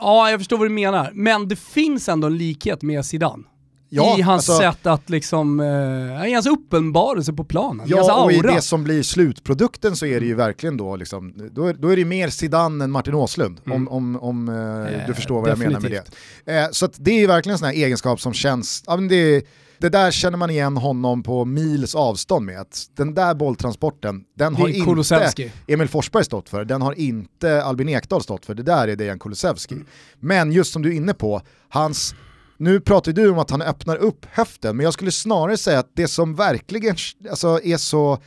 [0.00, 1.10] Ja, jag förstår vad du menar.
[1.14, 3.42] Men det finns ändå en likhet med Zidane.
[3.88, 8.08] Ja, I hans alltså, sätt att liksom, eh, i hans uppenbarelse på planen, ja, hans
[8.08, 8.24] aura.
[8.24, 11.88] och i det som blir slutprodukten så är det ju verkligen då, liksom, då, då
[11.88, 13.88] är det mer Zidane än Martin Åslund, mm.
[13.88, 15.72] om, om, om eh, du förstår vad definitivt.
[15.72, 16.02] jag menar med
[16.44, 16.60] det.
[16.60, 19.16] Eh, så det är ju verkligen en sån här egenskap som känns, ja, men det
[19.16, 19.42] är,
[19.78, 22.60] det där känner man igen honom på mils avstånd med.
[22.60, 25.52] Att den där bolltransporten, den har inte Kulusevski.
[25.66, 29.18] Emil Forsberg stått för, den har inte Albin Ekdal stått för, det där är Dejan
[29.18, 29.74] Kulusevski.
[29.74, 29.86] Mm.
[30.20, 32.14] Men just som du är inne på, hans
[32.56, 35.90] nu pratar du om att han öppnar upp höften, men jag skulle snarare säga att
[35.94, 36.96] det som verkligen
[37.30, 38.18] alltså, är så,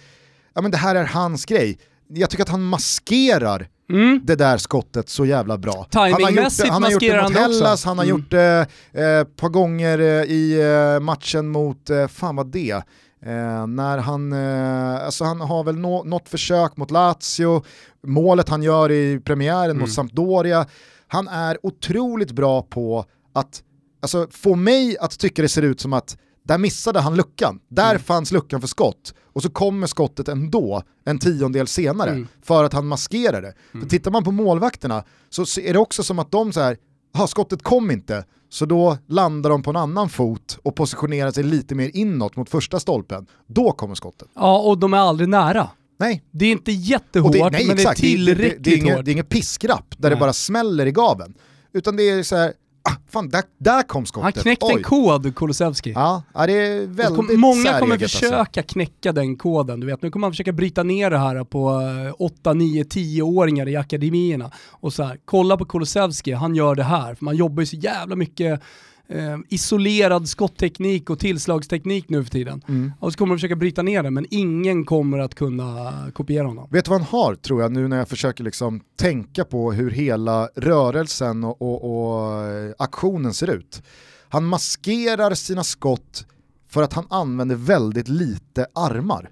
[0.53, 1.79] ja men det här är hans grej.
[2.07, 4.21] Jag tycker att han maskerar Mm.
[4.23, 5.87] det där skottet så jävla bra.
[5.93, 8.17] Han har gjort han har gjort det mot Hellas, han har mm.
[8.17, 12.71] gjort det eh, ett par gånger eh, i eh, matchen mot, eh, fan vad det,
[13.21, 17.63] eh, när han, eh, alltså han har väl nå, något försök mot Lazio,
[18.03, 19.79] målet han gör i premiären mm.
[19.79, 20.65] mot Sampdoria,
[21.07, 23.63] han är otroligt bra på att
[24.01, 27.59] alltså, få mig att tycka det ser ut som att där missade han luckan.
[27.67, 28.01] Där mm.
[28.01, 29.13] fanns luckan för skott.
[29.23, 32.27] Och så kommer skottet ändå en tiondel senare mm.
[32.41, 33.53] för att han maskerar det.
[33.71, 33.81] Mm.
[33.81, 36.77] För tittar man på målvakterna så är det också som att de så här,
[37.27, 41.75] skottet kom inte, så då landar de på en annan fot och positionerar sig lite
[41.75, 43.27] mer inåt mot första stolpen.
[43.47, 44.27] Då kommer skottet.
[44.35, 45.69] Ja, och de är aldrig nära.
[45.99, 46.23] Nej.
[46.31, 48.01] Det är inte jättehårt, det, nej, men exakt.
[48.01, 49.05] det är tillräckligt det, det, det, är inget, hårt.
[49.05, 50.15] Det är inget piskrapp där nej.
[50.15, 51.33] det bara smäller i gaven.
[51.73, 52.53] Utan det är så här,
[52.87, 54.35] ah, fan där, där kom skottet.
[54.35, 54.73] Han knäckte Oj.
[54.77, 55.91] en kod, Kulusevski.
[55.91, 58.17] Ja, det är väldigt kom, Många kommer alltså.
[58.17, 58.61] försöka alltså.
[58.61, 60.01] knäcka den koden, du vet.
[60.01, 61.81] Nu kommer man försöka bryta ner det här på
[62.19, 64.51] 8, 9, 10-åringar i akademierna.
[64.69, 67.15] Och så här, kolla på Kulusevski, han gör det här.
[67.15, 68.61] För man jobbar ju så jävla mycket
[69.09, 72.61] eh, isolerad skottteknik och tillslagsteknik nu för tiden.
[72.67, 72.93] Mm.
[72.99, 76.67] Och så kommer de försöka bryta ner det, men ingen kommer att kunna kopiera honom.
[76.71, 79.91] Vet du vad han har tror jag nu när jag försöker liksom tänka på hur
[79.91, 83.81] hela rörelsen och, och, och eh, aktionen ser ut?
[84.29, 86.25] Han maskerar sina skott
[86.69, 89.29] för att han använder väldigt lite armar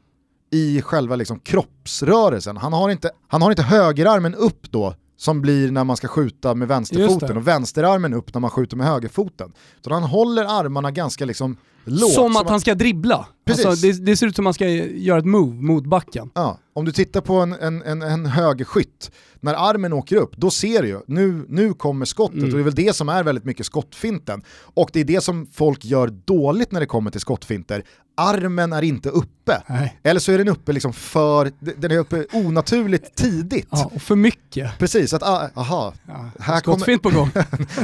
[0.52, 2.58] i själva liksom kroppsrörelsen.
[2.58, 6.56] Han har, inte, han har inte högerarmen upp då som blir när man ska skjuta
[6.56, 9.54] med vänsterfoten och vänsterarmen upp när man skjuter med högerfoten.
[9.82, 12.14] Så han håller armarna ganska liksom lågt.
[12.14, 13.28] Som att han ska dribbla.
[13.46, 13.66] Precis.
[13.66, 16.30] Alltså, det, det, ser ut som att man ska göra ett move mot backen.
[16.34, 20.52] Ja, om du tittar på en, en, en, en högerskytt, när armen åker upp, då
[20.52, 22.50] ser du ju, nu, nu kommer skottet mm.
[22.50, 24.44] och det är väl det som är väldigt mycket skottfinten.
[24.60, 27.84] Och det är det som folk gör dåligt när det kommer till skottfinter.
[28.18, 29.62] Armen är inte uppe.
[29.68, 30.00] Nej.
[30.04, 33.68] Eller så är den uppe liksom för, den är uppe onaturligt tidigt.
[33.72, 34.78] Ja, och för mycket.
[34.80, 37.16] Precis, att ah, aha, ja, här skottfint kommer...
[37.16, 37.32] på gång.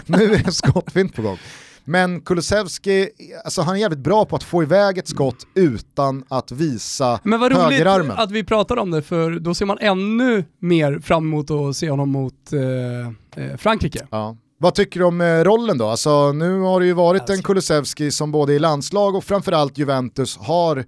[0.06, 1.38] nu är skottfint på gång.
[1.86, 3.10] Men Kulusevski,
[3.46, 7.40] alltså han är jävligt bra på att få iväg ett skott utan att visa Men
[7.40, 11.52] vad roligt att vi pratar om det, för då ser man ännu mer fram emot
[11.52, 14.08] att se honom mot eh, eh, Frankrike.
[14.12, 14.38] Ja.
[14.58, 15.88] Vad tycker du om eh, rollen då?
[15.88, 17.36] Alltså, nu har det ju varit alltså.
[17.36, 20.86] en Kulusevski som både i landslag och framförallt Juventus har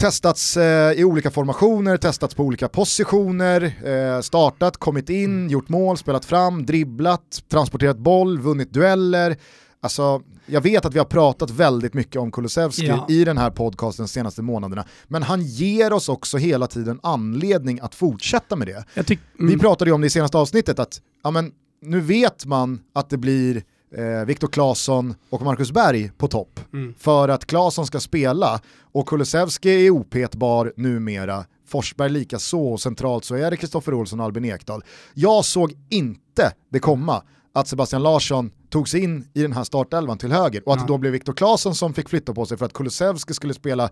[0.00, 5.96] testats eh, i olika formationer, testats på olika positioner, eh, startat, kommit in, gjort mål,
[5.96, 9.36] spelat fram, dribblat, transporterat boll, vunnit dueller.
[9.84, 13.06] Alltså, jag vet att vi har pratat väldigt mycket om Kulusevski ja.
[13.08, 17.80] i den här podcasten de senaste månaderna, men han ger oss också hela tiden anledning
[17.80, 18.84] att fortsätta med det.
[19.10, 19.18] Mm.
[19.36, 23.10] Vi pratade ju om det i senaste avsnittet, att ja, men, nu vet man att
[23.10, 23.62] det blir
[23.96, 26.94] eh, Viktor Claesson och Marcus Berg på topp mm.
[26.98, 28.60] för att Claesson ska spela
[28.92, 34.20] och Kulusevski är opetbar numera Forsberg lika så och centralt så är det Kristoffer Olsson
[34.20, 34.84] och Albin Ekdal.
[35.14, 37.22] Jag såg inte det komma
[37.54, 40.86] att Sebastian Larsson tog sig in i den här startelvan till höger och att ja.
[40.86, 43.90] det då blev Viktor Claesson som fick flytta på sig för att Kulusevski skulle spela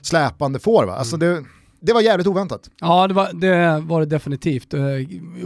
[0.00, 0.84] släpande forward.
[0.84, 0.98] Mm.
[0.98, 1.44] Alltså det,
[1.80, 2.70] det var jävligt oväntat.
[2.80, 4.74] Ja, det var, det var det definitivt.
[4.74, 4.80] Eh,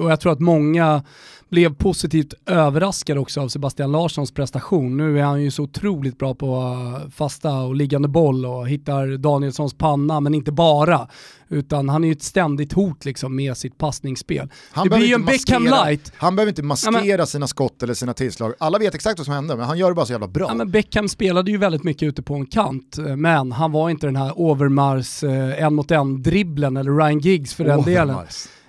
[0.00, 1.02] och jag tror att många
[1.50, 4.96] blev positivt överraskade också av Sebastian Larssons prestation.
[4.96, 9.16] Nu är han ju så otroligt bra på eh, fasta och liggande boll och hittar
[9.16, 11.08] Danielssons panna, men inte bara.
[11.50, 14.48] Utan han är ju ett ständigt hot liksom med sitt passningsspel.
[14.70, 16.12] Han det blir ju en Beckham light.
[16.16, 18.54] Han behöver inte maskera ja, men, sina skott eller sina tillslag.
[18.58, 20.46] Alla vet exakt vad som hände, men han gör det bara så jävla bra.
[20.48, 23.90] Ja, men Beckham spelade ju väldigt mycket ute på en kant, eh, men han var
[23.90, 28.16] inte den här Overmars eh, en mot en dribblen eller Ryan Giggs för den delen.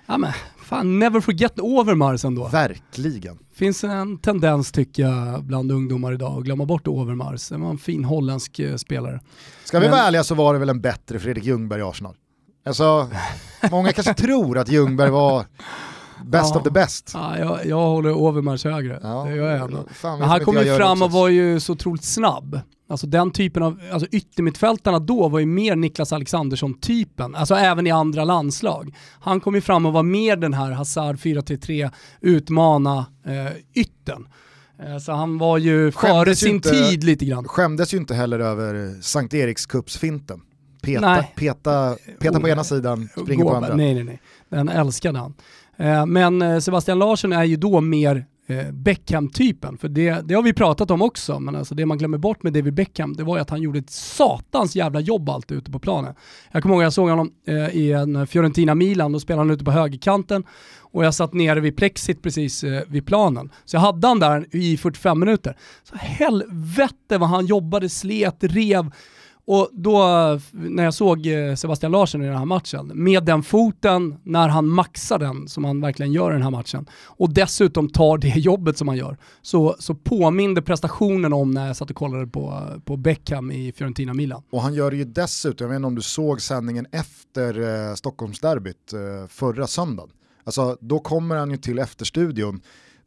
[0.06, 0.32] Ja, men,
[0.70, 2.48] fan, never forget Overmars ändå.
[2.48, 3.38] Verkligen.
[3.54, 7.48] finns en tendens tycker jag bland ungdomar idag att glömma bort Overmars.
[7.48, 9.20] Det var en fin holländsk eh, spelare.
[9.64, 9.90] Ska vi men...
[9.90, 12.14] vara ärliga så var det väl en bättre Fredrik Ljungberg i Arsenal.
[12.66, 13.08] Alltså,
[13.70, 15.44] många kanske tror att Ljungberg var
[16.24, 16.60] best ja.
[16.60, 17.10] of the best.
[17.14, 19.24] Ja, jag, jag håller Overmars högre, ja.
[19.24, 19.84] det gör jag ändå.
[20.02, 22.60] Men han kom ju fram och var ju så otroligt snabb.
[22.88, 27.90] Alltså den typen av, alltså yttermittfältarna då var ju mer Niklas Alexandersson-typen, alltså även i
[27.90, 28.94] andra landslag.
[29.20, 34.26] Han kom ju fram och var mer den här Hazard 4-3 utmana eh, yttern.
[34.82, 37.48] Eh, så han var ju före sin inte, tid lite grann.
[37.48, 40.40] Skämdes ju inte heller över Sankt Erikscupsfinten.
[40.82, 43.74] Peta, peta, peta på ena sidan, springa på andra.
[43.74, 44.20] Nej, nej, nej.
[44.48, 45.34] Den älskade han.
[45.80, 49.78] Eh, men eh, Sebastian Larsson är ju då mer eh, Beckham-typen.
[49.78, 52.52] För det, det har vi pratat om också, men alltså det man glömmer bort med
[52.52, 55.78] David Beckham, det var ju att han gjorde ett satans jävla jobb alltid ute på
[55.78, 56.14] planen.
[56.52, 59.64] Jag kommer ihåg att jag såg honom eh, i en Fiorentina-Milan, då spelade han ute
[59.64, 60.44] på högerkanten
[60.92, 63.50] och jag satt nere vid plexit precis eh, vid planen.
[63.64, 65.56] Så jag hade han där i 45 minuter.
[65.82, 68.90] Så helvete vad han jobbade, slet, rev
[69.50, 69.98] och då
[70.52, 74.66] när jag såg eh, Sebastian Larsson i den här matchen, med den foten, när han
[74.66, 78.78] maxar den som han verkligen gör i den här matchen, och dessutom tar det jobbet
[78.78, 82.96] som han gör, så, så påminde prestationen om när jag satt och kollade på, på
[82.96, 84.42] Beckham i Fiorentina-Milan.
[84.50, 87.94] Och han gör det ju dessutom, jag vet inte om du såg sändningen efter eh,
[87.94, 90.10] Stockholmsderbyt eh, förra söndagen.
[90.44, 92.60] Alltså då kommer han ju till efterstudion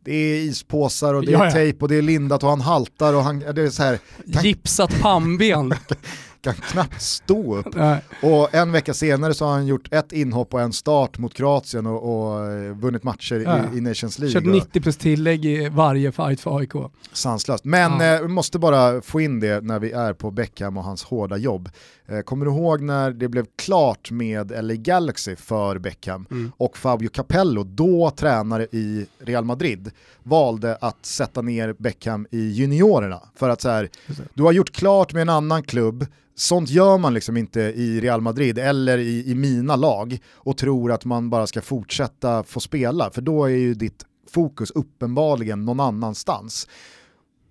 [0.05, 1.51] det är ispåsar och det är Jaja.
[1.51, 3.99] tejp och det är lindat och han haltar och han, det är så här.
[4.33, 4.43] Kan...
[4.43, 5.73] Gipsat pannben.
[6.43, 7.75] kan knappt stå upp.
[8.21, 11.85] Och en vecka senare så har han gjort ett inhopp och en start mot Kroatien
[11.85, 14.33] och, och eh, vunnit matcher i, i, Nations League.
[14.33, 16.73] Kört 90 plus tillägg i varje fight för AIK.
[17.13, 17.65] Sanslöst.
[17.65, 21.37] Men eh, måste bara få in det när vi är på Beckham och hans hårda
[21.37, 21.69] jobb.
[22.05, 26.51] Eh, kommer du ihåg när det blev klart med LA Galaxy för Beckham mm.
[26.57, 29.91] och Fabio Capello, då tränare i Real Madrid,
[30.23, 33.21] valde att sätta ner Beckham i juniorerna.
[33.35, 33.89] För att så här,
[34.33, 38.21] du har gjort klart med en annan klubb, sånt gör man liksom inte i Real
[38.21, 43.11] Madrid eller i, i mina lag och tror att man bara ska fortsätta få spela,
[43.11, 46.67] för då är ju ditt fokus uppenbarligen någon annanstans.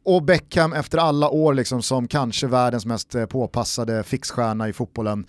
[0.04, 5.26] Och Beckham efter alla år liksom som kanske världens mest eh, påpassade fixstjärna i fotbollen,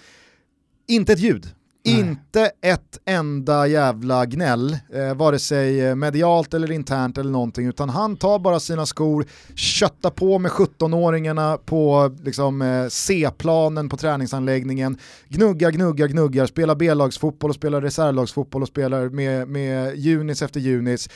[0.87, 1.47] inte ett ljud.
[1.86, 2.00] Nej.
[2.00, 7.89] Inte ett enda jävla gnäll, eh, vare sig eh, medialt eller internt eller någonting, utan
[7.89, 14.98] han tar bara sina skor, köttar på med 17-åringarna på liksom, eh, C-planen på träningsanläggningen,
[15.30, 21.10] gnuggar, gnuggar, gnuggar, spelar B-lagsfotboll och spelar reservlagsfotboll och spelar med, med junis efter junis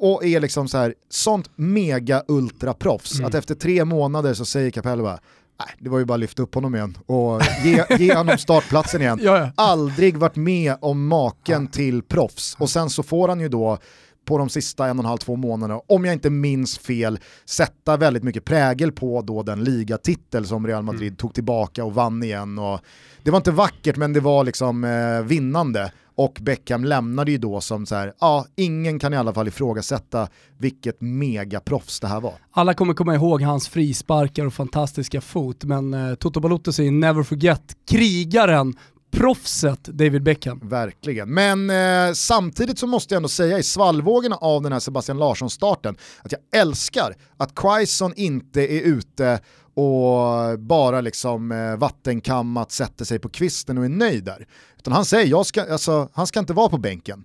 [0.00, 3.26] och är liksom så här, sånt mega ultra proffs mm.
[3.26, 5.18] att efter tre månader så säger Capello bara
[5.58, 9.00] Nej, det var ju bara att lyfta upp honom igen och ge, ge honom startplatsen
[9.00, 9.18] igen.
[9.22, 9.52] ja, ja.
[9.54, 11.72] Aldrig varit med om maken ja.
[11.72, 12.56] till proffs.
[12.58, 13.78] Och sen så får han ju då
[14.24, 17.96] på de sista en och en halv, två månaderna, om jag inte minns fel, sätta
[17.96, 21.16] väldigt mycket prägel på då den ligatitel som Real Madrid mm.
[21.16, 22.58] tog tillbaka och vann igen.
[22.58, 22.80] Och
[23.22, 25.92] det var inte vackert men det var liksom eh, vinnande.
[26.18, 30.28] Och Beckham lämnade ju då som så här, ja, ingen kan i alla fall ifrågasätta
[30.56, 32.34] vilket megaproffs det här var.
[32.50, 37.22] Alla kommer komma ihåg hans frisparkar och fantastiska fot, men eh, Toto Balotto säger never
[37.22, 38.74] forget krigaren,
[39.10, 40.60] proffset David Beckham.
[40.62, 45.18] Verkligen, men eh, samtidigt så måste jag ändå säga i svallvågorna av den här Sebastian
[45.18, 49.40] Larsson-starten att jag älskar att Quaison inte är ute
[49.74, 54.46] och bara liksom eh, vattenkammat sätter sig på kvisten och är nöjd där.
[54.88, 57.24] Utan han säger, jag ska, alltså, han ska inte vara på bänken.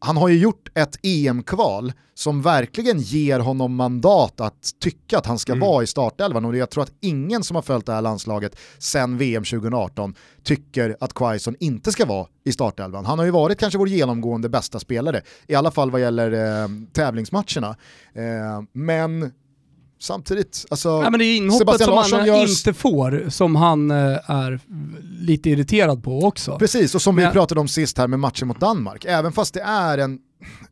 [0.00, 5.38] Han har ju gjort ett EM-kval som verkligen ger honom mandat att tycka att han
[5.38, 5.68] ska mm.
[5.68, 9.18] vara i startelvan och jag tror att ingen som har följt det här landslaget sedan
[9.18, 13.06] VM 2018 tycker att Quaison inte ska vara i startelvan.
[13.06, 16.68] Han har ju varit kanske vår genomgående bästa spelare, i alla fall vad gäller eh,
[16.92, 17.76] tävlingsmatcherna.
[18.12, 19.32] Eh, men
[19.98, 22.50] samtidigt, alltså ja, men det är inhoppet som han görs...
[22.50, 24.60] inte får som han eh, är
[25.20, 26.58] lite irriterad på också.
[26.58, 27.26] Precis, och som men...
[27.26, 30.18] vi pratade om sist här med matchen mot Danmark, även fast det är en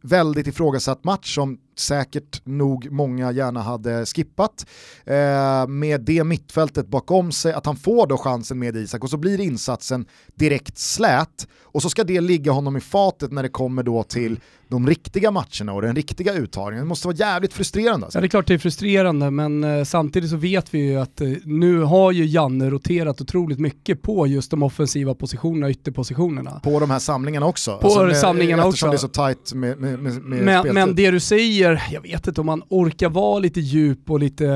[0.00, 4.66] väldigt ifrågasatt match som säkert nog många gärna hade skippat.
[5.04, 9.16] Eh, med det mittfältet bakom sig, att han får då chansen med Isak och så
[9.16, 13.82] blir insatsen direkt slät och så ska det ligga honom i fatet när det kommer
[13.82, 16.84] då till de riktiga matcherna och den riktiga uttagningen.
[16.84, 18.06] Det måste vara jävligt frustrerande.
[18.06, 18.18] Alltså.
[18.18, 21.20] Ja det är klart det är frustrerande men eh, samtidigt så vet vi ju att
[21.20, 26.60] eh, nu har ju Janne roterat otroligt mycket på just de offensiva positionerna, ytterpositionerna.
[26.64, 27.78] På de här samlingarna också?
[27.78, 29.08] På alltså samlingarna eftersom också.
[29.08, 32.26] det är så tight med, med, med, med men, men det du säger, jag vet
[32.26, 34.46] inte om man orkar vara lite djup och lite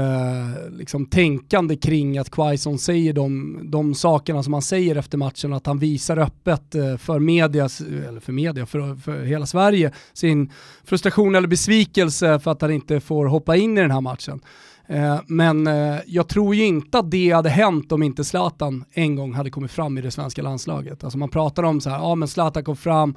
[0.71, 5.67] liksom, tänkande kring att Quaison säger de, de sakerna som han säger efter matchen, att
[5.67, 7.69] han visar öppet eh, för media,
[8.09, 10.53] eller för media, för, för hela Sverige, sin
[10.85, 14.41] frustration eller besvikelse för att han inte får hoppa in i den här matchen.
[14.91, 19.17] Eh, men eh, jag tror ju inte att det hade hänt om inte Zlatan en
[19.17, 21.05] gång hade kommit fram i det svenska landslaget.
[21.05, 23.17] Alltså man pratar om så här, ja men Zlatan kom fram,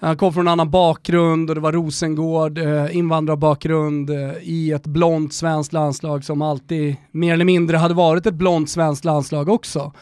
[0.00, 4.86] han kom från en annan bakgrund och det var Rosengård, eh, invandrarbakgrund eh, i ett
[4.86, 9.92] blont svenskt landslag som alltid mer eller mindre hade varit ett blont svenskt landslag också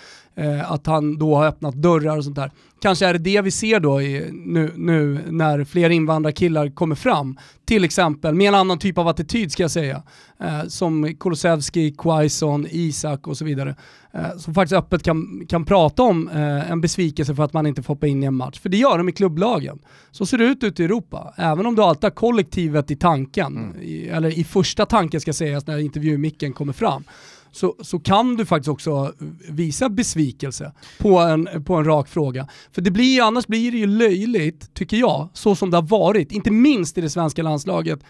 [0.66, 2.50] att han då har öppnat dörrar och sånt där.
[2.80, 7.38] Kanske är det det vi ser då i, nu, nu när fler invandrarkillar kommer fram.
[7.64, 10.02] Till exempel med en annan typ av attityd ska jag säga.
[10.40, 13.76] Eh, som Kulusevski, Quaison, Isak och så vidare.
[14.14, 17.82] Eh, som faktiskt öppet kan, kan prata om eh, en besvikelse för att man inte
[17.82, 18.60] får hoppa in i en match.
[18.60, 19.78] För det gör de i klubblagen.
[20.10, 21.34] Så ser det ut ute i Europa.
[21.36, 23.82] Även om du alltid har kollektivet i tanken, mm.
[23.82, 27.04] i, eller i första tanken ska sägas när intervjumicken kommer fram
[27.52, 29.12] så, så kan du faktiskt också
[29.48, 32.48] visa besvikelse på en, på en rak fråga.
[32.72, 36.32] För det blir, annars blir det ju löjligt, tycker jag, så som det har varit,
[36.32, 38.00] inte minst i det svenska landslaget,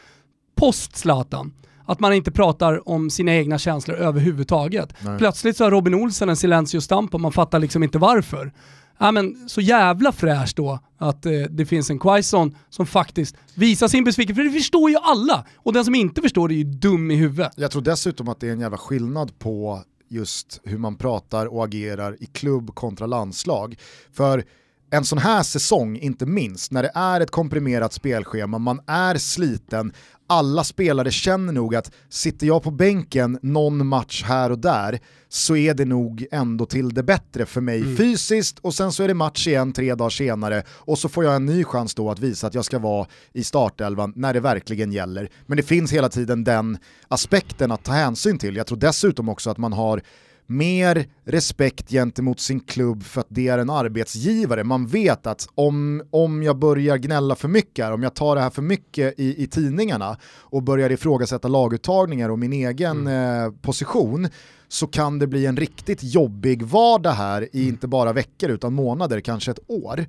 [0.55, 1.53] post Zlatan
[1.89, 4.95] att man inte pratar om sina egna känslor överhuvudtaget.
[5.01, 5.19] Nej.
[5.19, 8.53] Plötsligt så har Robin Olsen en silencio-stamp och man fattar liksom inte varför
[8.99, 13.89] ja, men, så jävla fräscht då att eh, det finns en Quaison som faktiskt visar
[13.89, 15.47] sin besvikelse, för det förstår ju alla.
[15.57, 17.53] Och den som inte förstår det är ju dum i huvudet.
[17.57, 21.65] Jag tror dessutom att det är en jävla skillnad på just hur man pratar och
[21.65, 23.77] agerar i klubb kontra landslag.
[24.13, 24.45] För
[24.91, 29.93] en sån här säsong, inte minst, när det är ett komprimerat spelschema, man är sliten,
[30.27, 35.57] alla spelare känner nog att sitter jag på bänken någon match här och där så
[35.57, 37.97] är det nog ändå till det bättre för mig mm.
[37.97, 41.37] fysiskt och sen så är det match igen tre dagar senare och så får jag
[41.37, 44.93] en ny chans då att visa att jag ska vara i startelvan när det verkligen
[44.93, 45.31] gäller.
[45.47, 48.57] Men det finns hela tiden den aspekten att ta hänsyn till.
[48.57, 50.03] Jag tror dessutom också att man har
[50.51, 54.65] mer respekt gentemot sin klubb för att det är en arbetsgivare.
[54.65, 58.41] Man vet att om, om jag börjar gnälla för mycket här, om jag tar det
[58.41, 63.45] här för mycket i, i tidningarna och börjar ifrågasätta laguttagningar och min egen mm.
[63.45, 64.29] eh, position
[64.69, 67.69] så kan det bli en riktigt jobbig vardag här i mm.
[67.69, 70.07] inte bara veckor utan månader, kanske ett år.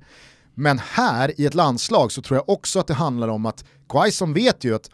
[0.54, 4.32] Men här i ett landslag så tror jag också att det handlar om att Quaison
[4.32, 4.90] vet ju att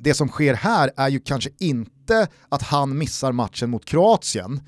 [0.00, 4.60] det som sker här är ju kanske inte att han missar matchen mot Kroatien,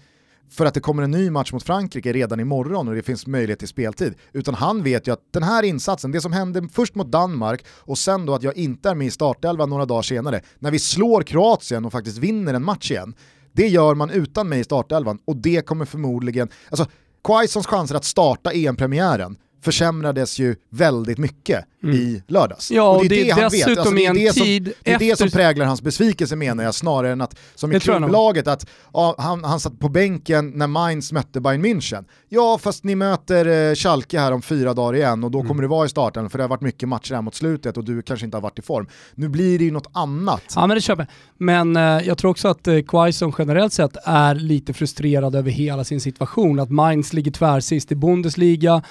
[0.53, 3.59] för att det kommer en ny match mot Frankrike redan imorgon och det finns möjlighet
[3.59, 4.15] till speltid.
[4.33, 7.99] Utan han vet ju att den här insatsen, det som hände först mot Danmark och
[7.99, 11.23] sen då att jag inte är med i startelvan några dagar senare, när vi slår
[11.23, 13.15] Kroatien och faktiskt vinner en match igen,
[13.53, 16.87] det gör man utan mig i startelvan och det kommer förmodligen, alltså
[17.25, 21.97] Quaisons chanser att starta EM-premiären försämrades ju väldigt mycket mm.
[21.97, 22.71] i lördags.
[22.71, 23.69] Ja, och det är det, det han vet.
[23.69, 27.13] Alltså, det är, det, som, det är det som präglar hans besvikelse menar jag, snarare
[27.13, 31.41] än att, som i klubblaget, att ja, han, han satt på bänken när Mainz mötte
[31.41, 32.05] Bayern München.
[32.29, 35.49] Ja, fast ni möter eh, Schalke här om fyra dagar igen och då mm.
[35.49, 37.85] kommer du vara i starten för det har varit mycket matcher här mot slutet och
[37.85, 38.87] du kanske inte har varit i form.
[39.15, 40.43] Nu blir det ju något annat.
[40.55, 41.07] Ja, men det köper
[41.39, 45.85] Men eh, jag tror också att eh, Quaison generellt sett är lite frustrerad över hela
[45.85, 46.61] sin situation.
[46.61, 48.83] Att Mainz ligger tvärsist i Bundesliga,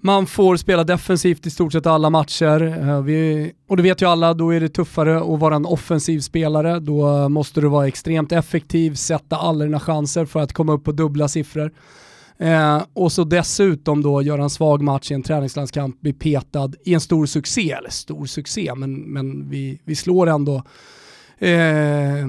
[0.00, 2.88] man får spela defensivt i stort sett alla matcher.
[2.88, 6.20] Eh, vi, och det vet ju alla, då är det tuffare att vara en offensiv
[6.20, 6.80] spelare.
[6.80, 10.92] Då måste du vara extremt effektiv, sätta alla dina chanser för att komma upp på
[10.92, 11.72] dubbla siffror.
[12.38, 16.94] Eh, och så dessutom då göra en svag match i en träningslandskamp, bli petad i
[16.94, 20.62] en stor succé, eller stor succé, men, men vi, vi slår ändå
[21.38, 22.26] eh,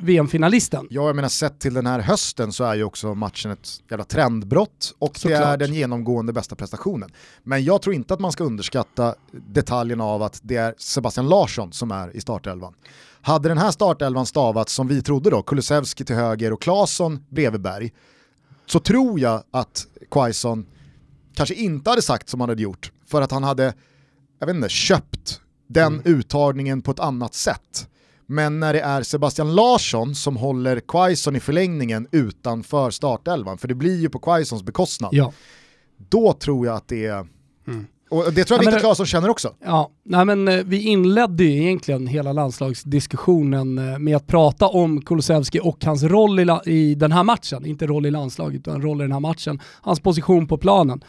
[0.00, 0.86] VM-finalisten.
[0.90, 4.04] Ja, jag menar sett till den här hösten så är ju också matchen ett jävla
[4.04, 7.10] trendbrott och så det är den genomgående bästa prestationen.
[7.42, 11.72] Men jag tror inte att man ska underskatta detaljen av att det är Sebastian Larsson
[11.72, 12.74] som är i startelvan.
[13.20, 17.60] Hade den här startelvan stavats som vi trodde då, Kulusevski till höger och Claesson bredvid
[17.60, 17.92] Berg,
[18.66, 20.66] så tror jag att Quaison
[21.34, 23.74] kanske inte hade sagt som han hade gjort för att han hade,
[24.38, 26.02] jag vet inte, köpt den mm.
[26.04, 27.88] uttagningen på ett annat sätt.
[28.30, 33.74] Men när det är Sebastian Larsson som håller Quaison i förlängningen utanför startelvan, för det
[33.74, 35.32] blir ju på Quaisons bekostnad, ja.
[35.96, 37.26] då tror jag att det är
[37.68, 37.86] Mm.
[38.10, 39.54] Och det tror jag Viktor Claesson känner också.
[39.64, 45.02] Ja, nej men eh, vi inledde ju egentligen hela landslagsdiskussionen eh, med att prata om
[45.02, 47.66] Kulusevski och hans roll i, i den här matchen.
[47.66, 49.60] Inte roll i landslaget, utan roll i den här matchen.
[49.80, 51.04] Hans position på planen.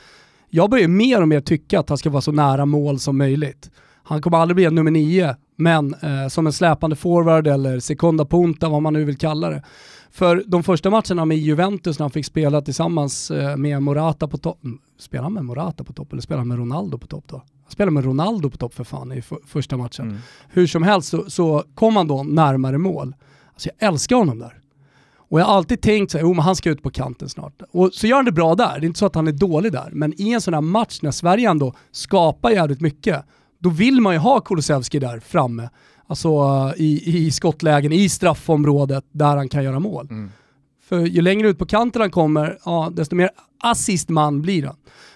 [0.50, 3.72] Jag börjar mer och mer tycka att han ska vara så nära mål som möjligt.
[4.04, 8.26] Han kommer aldrig bli en nummer nio, men eh, som en släpande forward eller sekunda
[8.26, 9.64] punta, vad man nu vill kalla det.
[10.12, 14.38] För de första matcherna med Juventus när han fick spela tillsammans eh, med Morata på
[14.38, 17.24] topp, mm, spelar han med Morata på topp eller spelar han med Ronaldo på topp
[17.28, 17.38] då?
[17.38, 20.10] Han spelade med Ronaldo på topp för fan i första matchen.
[20.10, 20.18] Mm.
[20.50, 23.16] Hur som helst så, så kom han då närmare mål.
[23.54, 24.60] Alltså jag älskar honom där.
[25.30, 27.62] Och jag har alltid tänkt såhär, jo men han ska ut på kanten snart.
[27.72, 29.72] Och så gör han det bra där, det är inte så att han är dålig
[29.72, 29.90] där.
[29.92, 33.26] Men i en sån här match när Sverige ändå skapar jävligt mycket,
[33.60, 35.70] då vill man ju ha Kulusevski där framme.
[36.08, 36.30] Alltså
[36.78, 40.08] i, i skottlägen, i straffområdet där han kan göra mål.
[40.10, 40.32] Mm.
[40.90, 43.30] För ju längre ut på kanten han kommer, ja, desto mer
[43.64, 44.76] assistman blir han.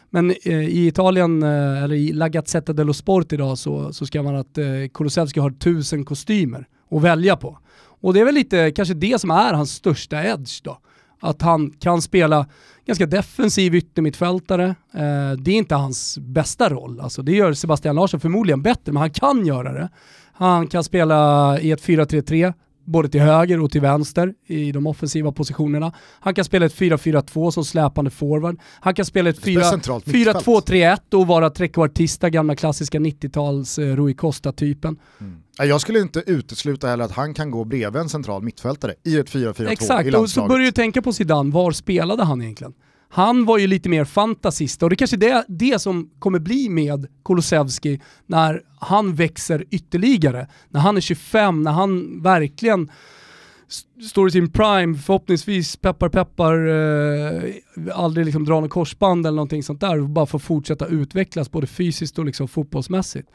[0.09, 4.23] Men eh, i Italien, eh, eller i La Gazzetta dello Sport idag så, så ska
[4.23, 7.57] man att eh, Kulusevski har tusen kostymer att välja på.
[8.01, 10.77] Och det är väl lite kanske det som är hans största edge då.
[11.19, 12.45] Att han kan spela
[12.85, 14.65] ganska defensiv yttermittfältare.
[14.93, 16.99] Eh, det är inte hans bästa roll.
[16.99, 19.89] Alltså, det gör Sebastian Larsson förmodligen bättre, men han kan göra det.
[20.33, 22.53] Han kan spela i ett 4-3-3,
[22.85, 25.93] både till höger och till vänster i de offensiva positionerna.
[26.19, 28.59] Han kan spela ett 4-4-2 som släpande forward.
[28.79, 34.99] Han kan spela ett 4-2-3-1 och vara trekvartista, gamla klassiska 90-tals eh, Rui Costa-typen.
[35.19, 35.37] Mm.
[35.57, 39.29] Jag skulle inte utesluta heller att han kan gå bredvid en central mittfältare i ett
[39.29, 39.71] 4-4-2 i landslaget.
[39.71, 42.73] Exakt, och så börjar du tänka på Zidane, var spelade han egentligen?
[43.15, 47.07] Han var ju lite mer fantasist och det kanske är det som kommer bli med
[47.25, 50.47] Kulusevski när han växer ytterligare.
[50.69, 52.91] När han är 25, när han verkligen
[54.09, 57.53] står i sin prime, förhoppningsvis peppar peppar, eh,
[57.93, 62.19] aldrig liksom drar något korsband eller någonting sånt där bara får fortsätta utvecklas både fysiskt
[62.19, 63.29] och liksom fotbollsmässigt.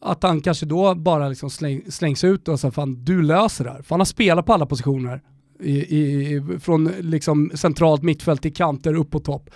[0.00, 3.70] Att han kanske då bara liksom släng, slängs ut och säger fan du löser det
[3.70, 3.82] här.
[3.82, 5.20] För han har spelat på alla positioner
[5.60, 9.50] i, i, från liksom centralt mittfält till kanter upp på topp.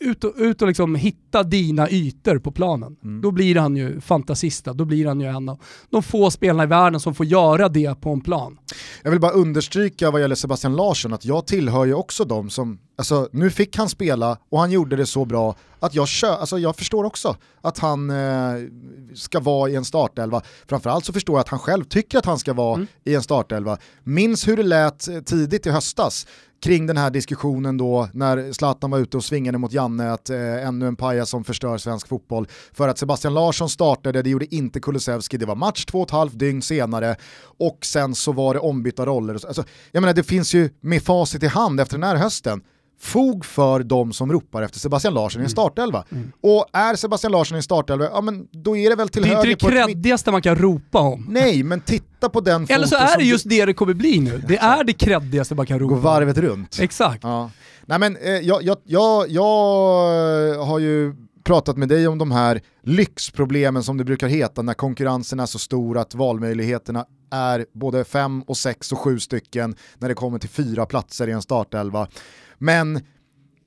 [0.00, 2.96] Ut och, ut och liksom hitta dina ytor på planen.
[3.04, 3.20] Mm.
[3.20, 6.66] Då blir han ju fantasista, då blir han ju en av de få spelarna i
[6.66, 8.58] världen som får göra det på en plan.
[9.02, 12.78] Jag vill bara understryka vad gäller Sebastian Larsson att jag tillhör ju också de som,
[12.98, 16.58] alltså nu fick han spela och han gjorde det så bra att jag, kö, alltså,
[16.58, 18.16] jag förstår också att han eh,
[19.14, 20.42] ska vara i en startelva.
[20.68, 22.86] Framförallt så förstår jag att han själv tycker att han ska vara mm.
[23.04, 23.78] i en startelva.
[24.02, 26.26] Minns hur det lät eh, tidigt i höstas
[26.64, 30.66] kring den här diskussionen då när Zlatan var ute och svingade mot Janne att eh,
[30.66, 32.48] ännu en paja som förstör svensk fotboll.
[32.72, 36.10] För att Sebastian Larsson startade, det gjorde inte Kulusevski, det var match två och ett
[36.10, 37.16] halvt dygn senare
[37.58, 39.34] och sen så var det ombytta roller.
[39.34, 42.62] Alltså, jag menar det finns ju med facit i hand efter den här hösten,
[43.04, 45.50] fog för de som ropar efter Sebastian Larsson i en mm.
[45.50, 46.04] startelva.
[46.10, 46.32] Mm.
[46.40, 49.42] Och är Sebastian Larsson i en startelva, ja men då är det väl till höger
[49.42, 51.26] Det är inte det kreddigaste man kan ropa om.
[51.28, 54.42] Nej, men titta på den Eller så är det just det det kommer bli nu.
[54.48, 56.78] Det är det kreddigaste man kan ropa Gå varvet runt.
[56.80, 57.22] Exakt.
[57.22, 57.50] Ja.
[57.86, 59.44] Nej men eh, jag, jag, jag, jag
[60.64, 61.14] har ju
[61.44, 65.58] pratat med dig om de här lyxproblemen som det brukar heta när konkurrensen är så
[65.58, 70.48] stor att valmöjligheterna är både fem och sex och sju stycken när det kommer till
[70.48, 72.08] fyra platser i en startelva.
[72.58, 73.00] Men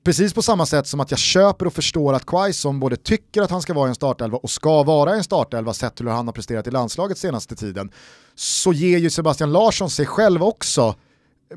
[0.04, 3.50] precis på samma sätt som att jag köper och förstår att Quaison både tycker att
[3.50, 6.12] han ska vara i en startelva och ska vara i en startelva sett till hur
[6.14, 7.90] han har presterat i landslaget senaste tiden,
[8.34, 10.94] så ger ju Sebastian Larsson sig själv också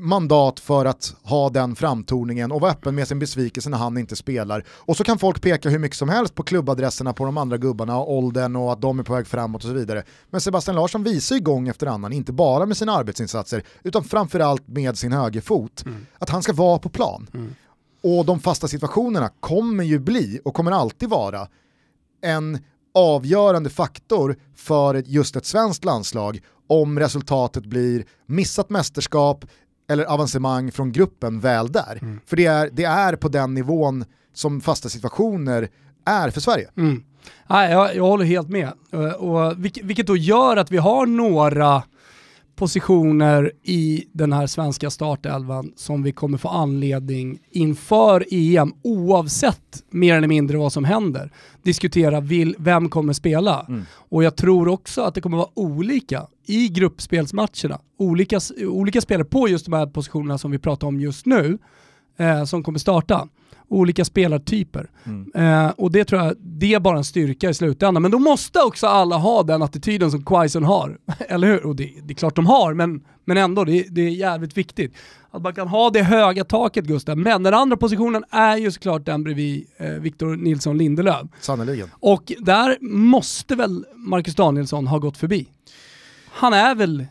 [0.00, 4.16] mandat för att ha den framtoningen och vara öppen med sin besvikelse när han inte
[4.16, 4.64] spelar.
[4.68, 7.96] Och så kan folk peka hur mycket som helst på klubbadresserna på de andra gubbarna,
[7.98, 10.02] och åldern och att de är på väg framåt och så vidare.
[10.30, 14.68] Men Sebastian Larsson visar ju gång efter annan, inte bara med sina arbetsinsatser, utan framförallt
[14.68, 16.06] med sin högerfot, mm.
[16.18, 17.28] att han ska vara på plan.
[17.34, 17.54] Mm.
[18.02, 21.48] Och de fasta situationerna kommer ju bli, och kommer alltid vara,
[22.22, 22.58] en
[22.94, 29.44] avgörande faktor för just ett svenskt landslag om resultatet blir missat mästerskap,
[29.92, 31.98] eller avancemang från gruppen väl där.
[32.02, 32.20] Mm.
[32.26, 35.68] För det är, det är på den nivån som fasta situationer
[36.04, 36.68] är för Sverige.
[36.76, 37.04] Mm.
[37.46, 38.72] Nej, jag, jag håller helt med.
[39.18, 41.82] Och, vilket, vilket då gör att vi har några
[42.62, 50.16] positioner i den här svenska startelvan som vi kommer få anledning inför EM, oavsett mer
[50.16, 51.32] eller mindre vad som händer,
[51.62, 53.66] diskutera vill, vem kommer spela.
[53.68, 53.82] Mm.
[53.92, 57.80] Och jag tror också att det kommer vara olika i gruppspelsmatcherna.
[57.98, 61.58] Olika, olika spelare på just de här positionerna som vi pratar om just nu
[62.16, 63.28] eh, som kommer starta.
[63.68, 64.90] Olika spelartyper.
[65.04, 65.32] Mm.
[65.34, 68.02] Eh, och det tror jag, det är bara en styrka i slutändan.
[68.02, 70.98] Men då måste också alla ha den attityden som Quaison har.
[71.18, 71.66] Eller hur?
[71.66, 74.94] Och det, det, är klart de har, men, men ändå, det, det är jävligt viktigt.
[75.30, 77.18] Att man kan ha det höga taket Gustav.
[77.18, 81.26] Men den andra positionen är ju såklart den bredvid eh, Victor Nilsson Lindelöf.
[81.40, 81.90] Sannerligen.
[82.00, 85.46] Och där måste väl Marcus Danielsson ha gått förbi.
[86.30, 87.06] Han är väl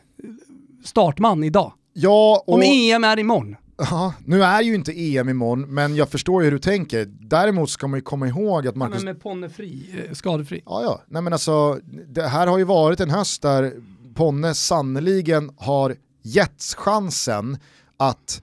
[0.84, 1.74] startman idag.
[1.94, 2.54] Ja, och...
[2.54, 3.56] Om EM är imorgon.
[3.78, 7.06] Ja, nu är ju inte EM imorgon, men jag förstår ju hur du tänker.
[7.06, 8.96] Däremot ska man ju komma ihåg att Marcus...
[8.96, 10.62] Ja, men med Ponne fri, eh, skadefri.
[10.66, 11.02] Ja, ja.
[11.08, 13.74] Nej men alltså, det här har ju varit en höst där
[14.14, 17.58] Ponne sannoliken har getts chansen
[17.98, 18.42] att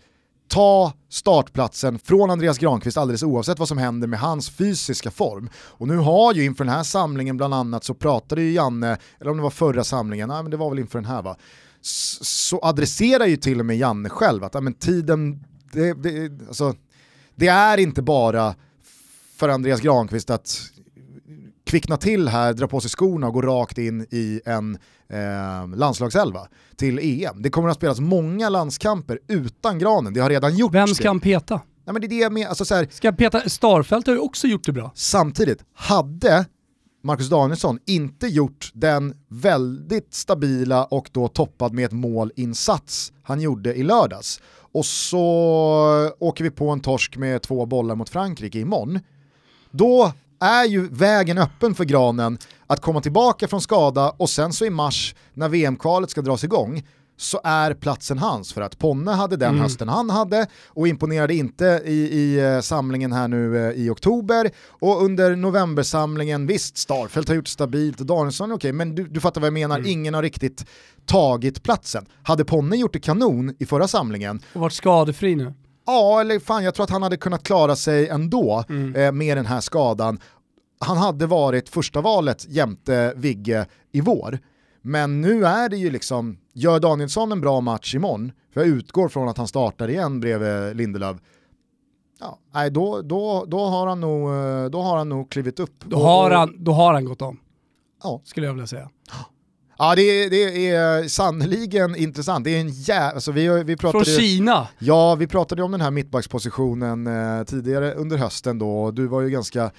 [0.48, 5.50] ta startplatsen från Andreas Granqvist alldeles oavsett vad som händer med hans fysiska form.
[5.54, 9.30] Och nu har ju inför den här samlingen bland annat så pratade ju Janne, eller
[9.30, 11.36] om det var förra samlingen, nej men det var väl inför den här va,
[11.80, 16.74] så adresserar ju till och med Janne själv att men tiden, det, det, alltså,
[17.34, 18.54] det är inte bara
[19.36, 20.60] för Andreas Granqvist att
[21.64, 26.48] kvickna till här, dra på sig skorna och gå rakt in i en eh, landslagselva
[26.76, 27.42] till EM.
[27.42, 30.74] Det kommer att spelas många landskamper utan Granen, det har redan gjorts.
[30.74, 31.60] Vem ska han peta?
[31.84, 34.46] Nej, men det är det med, alltså så här, ska peta, Starfelt har ju också
[34.46, 34.92] gjort det bra.
[34.94, 36.46] Samtidigt, hade
[37.08, 43.74] Marcus Danielsson inte gjort den väldigt stabila och då toppad med ett målinsats han gjorde
[43.74, 44.40] i lördags.
[44.72, 45.20] Och så
[46.18, 49.00] åker vi på en torsk med två bollar mot Frankrike imorgon,
[49.70, 54.64] då är ju vägen öppen för Granen att komma tillbaka från skada och sen så
[54.64, 56.82] i mars när VM-kvalet ska dras igång
[57.20, 59.60] så är platsen hans för att Ponne hade den mm.
[59.60, 64.50] hösten han hade och imponerade inte i, i uh, samlingen här nu uh, i oktober
[64.68, 69.40] och under novembersamlingen, visst Starfelt har gjort stabilt, Danielsson okej okay, men du, du fattar
[69.40, 69.90] vad jag menar, mm.
[69.90, 70.66] ingen har riktigt
[71.06, 72.06] tagit platsen.
[72.22, 75.54] Hade Ponne gjort det kanon i förra samlingen och varit skadefri nu
[75.88, 78.94] Ja, eller fan jag tror att han hade kunnat klara sig ändå mm.
[78.94, 80.20] eh, med den här skadan.
[80.80, 84.38] Han hade varit första valet jämte Vigge i vår.
[84.88, 89.08] Men nu är det ju liksom, gör Danielsson en bra match imorgon, för jag utgår
[89.08, 91.16] från att han startar igen bredvid Lindelöf,
[92.20, 95.84] ja, nej, då, då, då, har han nog, eh, då har han nog klivit upp.
[95.84, 97.40] Då har han, då har han gått om,
[98.02, 98.22] ja.
[98.24, 98.90] skulle jag vilja säga.
[99.78, 102.44] Ja det, det är sannoliken intressant.
[102.44, 103.00] Det är en jä...
[103.00, 104.68] alltså, vi, vi pratade, Från Kina?
[104.78, 109.30] Ja, vi pratade om den här mittbackspositionen eh, tidigare under hösten då du var ju
[109.30, 109.70] ganska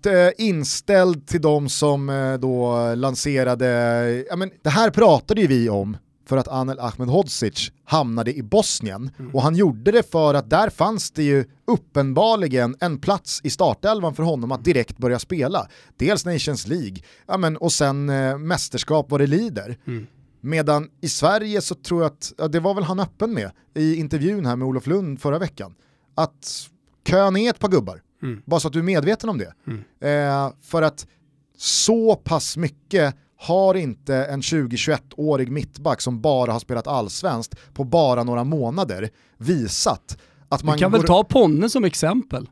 [0.00, 5.46] skeptiskt eh, inställd till de som eh, då lanserade, ja men det här pratade ju
[5.46, 5.96] vi om
[6.28, 9.34] för att Anel Ahmedhodzic hamnade i Bosnien mm.
[9.34, 14.14] och han gjorde det för att där fanns det ju uppenbarligen en plats i startelvan
[14.14, 15.68] för honom att direkt börja spela.
[15.96, 16.96] Dels Nations League
[17.26, 19.78] ja, men, och sen eh, mästerskap vad det lider.
[19.86, 20.06] Mm.
[20.42, 23.96] Medan i Sverige så tror jag att, ja, det var väl han öppen med i
[23.96, 25.74] intervjun här med Olof Lund förra veckan,
[26.14, 26.68] att
[27.04, 28.02] kön är ett par gubbar.
[28.22, 28.42] Mm.
[28.46, 29.54] Bara så att du är medveten om det.
[29.66, 29.80] Mm.
[30.00, 31.06] Eh, för att
[31.56, 38.24] så pass mycket har inte en 20-21-årig mittback som bara har spelat allsvenskt på bara
[38.24, 40.18] några månader visat
[40.48, 40.76] att man...
[40.76, 42.50] Du kan väl ta Ponne som exempel?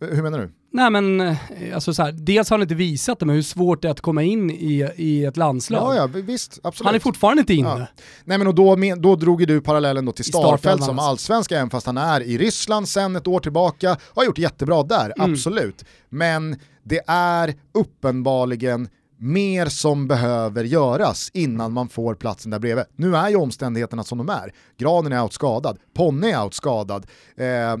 [0.00, 0.50] Hur menar du?
[0.74, 1.36] Nej men, eh,
[1.74, 4.00] alltså så här, dels har han inte visat det, men hur svårt det är att
[4.00, 5.96] komma in i, i ett landslag.
[5.96, 6.86] Ja, ja, visst, absolut.
[6.86, 7.68] Han är fortfarande inte inne.
[7.68, 7.86] Ja.
[8.24, 11.70] Nej men och då, då drog ju du parallellen då till Starfelt som allsvenska, även
[11.70, 15.32] fast han är i Ryssland sen ett år tillbaka, och har gjort jättebra där, mm.
[15.32, 15.84] absolut.
[16.08, 18.88] Men det är uppenbarligen
[19.22, 22.84] mer som behöver göras innan man får platsen där bredvid.
[22.96, 24.52] Nu är ju omständigheterna som de är.
[24.78, 27.06] Granen är outskadad, Ponne är outskadad.
[27.36, 27.76] Eh,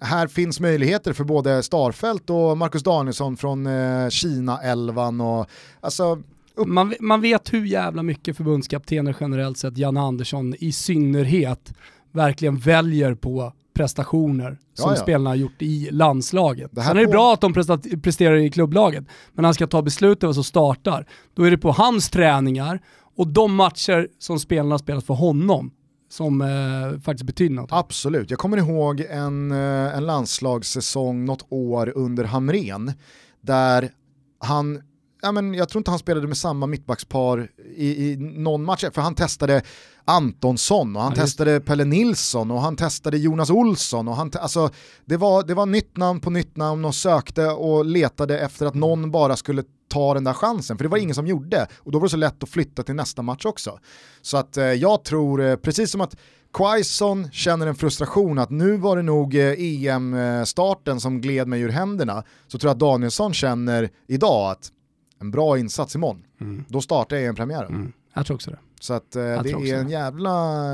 [0.00, 5.44] här finns möjligheter för både Starfelt och Marcus Danielsson från eh, Kina-elvan.
[5.80, 6.22] alltså,
[6.66, 11.72] man, man vet hur jävla mycket förbundskaptener generellt sett, Janne Andersson i synnerhet,
[12.12, 15.02] verkligen väljer på prestationer som ja, ja.
[15.02, 16.70] spelarna har gjort i landslaget.
[16.72, 17.10] Det Sen är det på...
[17.10, 17.52] bra att de
[18.02, 21.70] presterar i klubblaget, men han ska ta beslut över som startar, då är det på
[21.70, 22.80] hans träningar
[23.16, 25.70] och de matcher som spelarna spelat för honom
[26.08, 27.72] som eh, faktiskt betyder något.
[27.72, 32.92] Absolut, jag kommer ihåg en, eh, en landslagssäsong något år under Hamren
[33.40, 33.90] där
[34.38, 34.82] han
[35.22, 39.00] ja, men jag tror inte han spelade med samma mittbackspar i, i någon match, för
[39.00, 39.62] han testade
[40.04, 44.08] Antonsson och han ja, testade Pelle Nilsson och han testade Jonas Olsson.
[44.08, 44.70] Och han alltså,
[45.04, 48.74] det, var, det var nytt namn på nytt namn och sökte och letade efter att
[48.74, 51.66] någon bara skulle ta den där chansen, för det var ingen som gjorde.
[51.78, 53.78] Och då var det så lätt att flytta till nästa match också.
[54.22, 56.16] Så att eh, jag tror, eh, precis som att
[56.52, 61.68] Quaison känner en frustration att nu var det nog eh, EM-starten som gled mig ur
[61.68, 64.72] händerna, så tror jag att Danielsson känner idag att
[65.20, 66.64] en bra insats imorgon, mm.
[66.68, 67.74] då startar jag EM-premiären.
[67.74, 67.92] Mm.
[68.14, 68.58] Jag tror också det.
[68.80, 70.30] Så att, eh, det är en jävla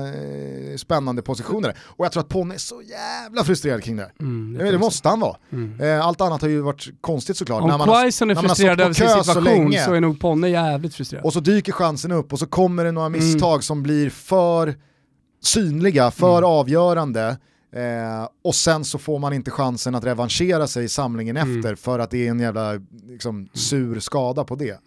[0.09, 1.77] eh, spännande position där.
[1.83, 4.11] Och jag tror att Ponne är så jävla frustrerad kring det.
[4.21, 5.37] Mm, det, det måste han vara.
[5.53, 5.81] Mm.
[5.81, 7.63] Eh, allt annat har ju varit konstigt såklart.
[7.63, 11.25] Om Quaison är frustrerad över sin situation så, så, är nog Ponne jävligt frustrerad.
[11.25, 13.21] Och så dyker chansen upp och så kommer det några mm.
[13.21, 13.63] misstag mm.
[13.63, 14.75] som blir för
[15.43, 16.51] synliga, för mm.
[16.51, 17.37] avgörande.
[17.77, 21.59] Eh, och sen så får man inte chansen att revanschera sig i samlingen mm.
[21.59, 22.73] efter för att det är en jävla
[23.09, 24.81] liksom, sur skada på det.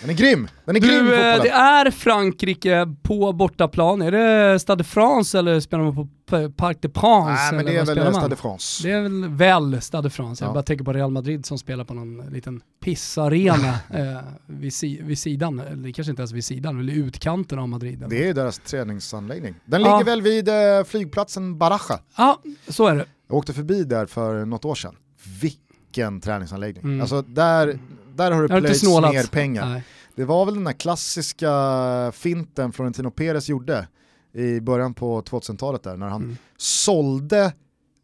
[0.00, 0.48] Den är grym!
[0.64, 4.02] Den är du, grym eh, Det är Frankrike på bortaplan.
[4.02, 6.08] Är det Stade de France eller spelar man på
[6.56, 7.52] Parc de Prince?
[7.52, 8.88] Nej men det är väl Stade de France.
[8.88, 10.44] Det är väl, väl Stade de France.
[10.44, 15.02] Jag bara tänker på Real Madrid som spelar på någon liten pissarena eh, vid, si,
[15.02, 18.04] vid sidan, eller kanske inte ens vid sidan, eller utkanten av Madrid.
[18.08, 19.54] Det är deras träningsanläggning.
[19.64, 19.98] Den ja.
[19.98, 22.00] ligger väl vid eh, flygplatsen Baraja?
[22.16, 23.04] Ja, så är det.
[23.28, 24.94] Jag åkte förbi där för något år sedan.
[25.40, 26.84] Vilken träningsanläggning.
[26.84, 27.00] Mm.
[27.00, 27.78] Alltså där
[28.18, 29.66] där har du plöjts ner pengar.
[29.66, 29.84] Nej.
[30.14, 33.88] Det var väl den där klassiska finten Florentino Perez gjorde
[34.32, 36.36] i början på 2000-talet där när han mm.
[36.56, 37.52] sålde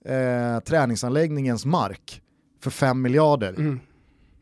[0.04, 2.22] eh, träningsanläggningens mark
[2.62, 3.48] för 5 miljarder.
[3.48, 3.80] Mm.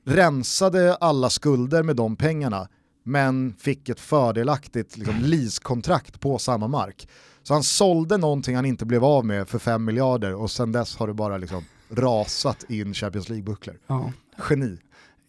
[0.05, 2.69] Rensade alla skulder med de pengarna
[3.05, 7.09] men fick ett fördelaktigt liksom, leasekontrakt på samma mark.
[7.43, 10.97] Så han sålde någonting han inte blev av med för 5 miljarder och sen dess
[10.97, 13.79] har det bara liksom rasat in Champions League-bucklor.
[13.87, 14.13] Ja.
[14.51, 14.79] Geni.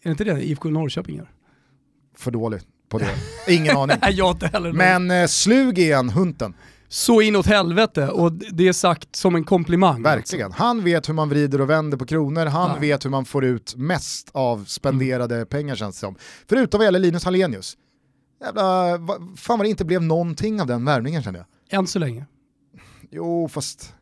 [0.03, 1.31] Är det inte det IFK Norrköping gör?
[2.17, 3.15] För dålig på det.
[3.47, 3.97] Ingen aning.
[4.01, 4.71] Nej, jag inte heller.
[4.71, 6.53] Men eh, slug igen, Hunten.
[6.87, 10.03] Så inåt helvete och det är sagt som en komplimang.
[10.03, 10.45] Verkligen.
[10.45, 10.63] Alltså.
[10.63, 12.79] Han vet hur man vrider och vänder på kronor, han ja.
[12.79, 15.47] vet hur man får ut mest av spenderade mm.
[15.47, 16.15] pengar känns det som.
[16.49, 17.77] Förutom vad gäller Linus Hallenius.
[18.41, 18.99] Jävla,
[19.35, 21.79] fan vad det inte blev någonting av den värvningen kände jag.
[21.79, 22.25] Än så länge.
[23.11, 23.93] Jo, fast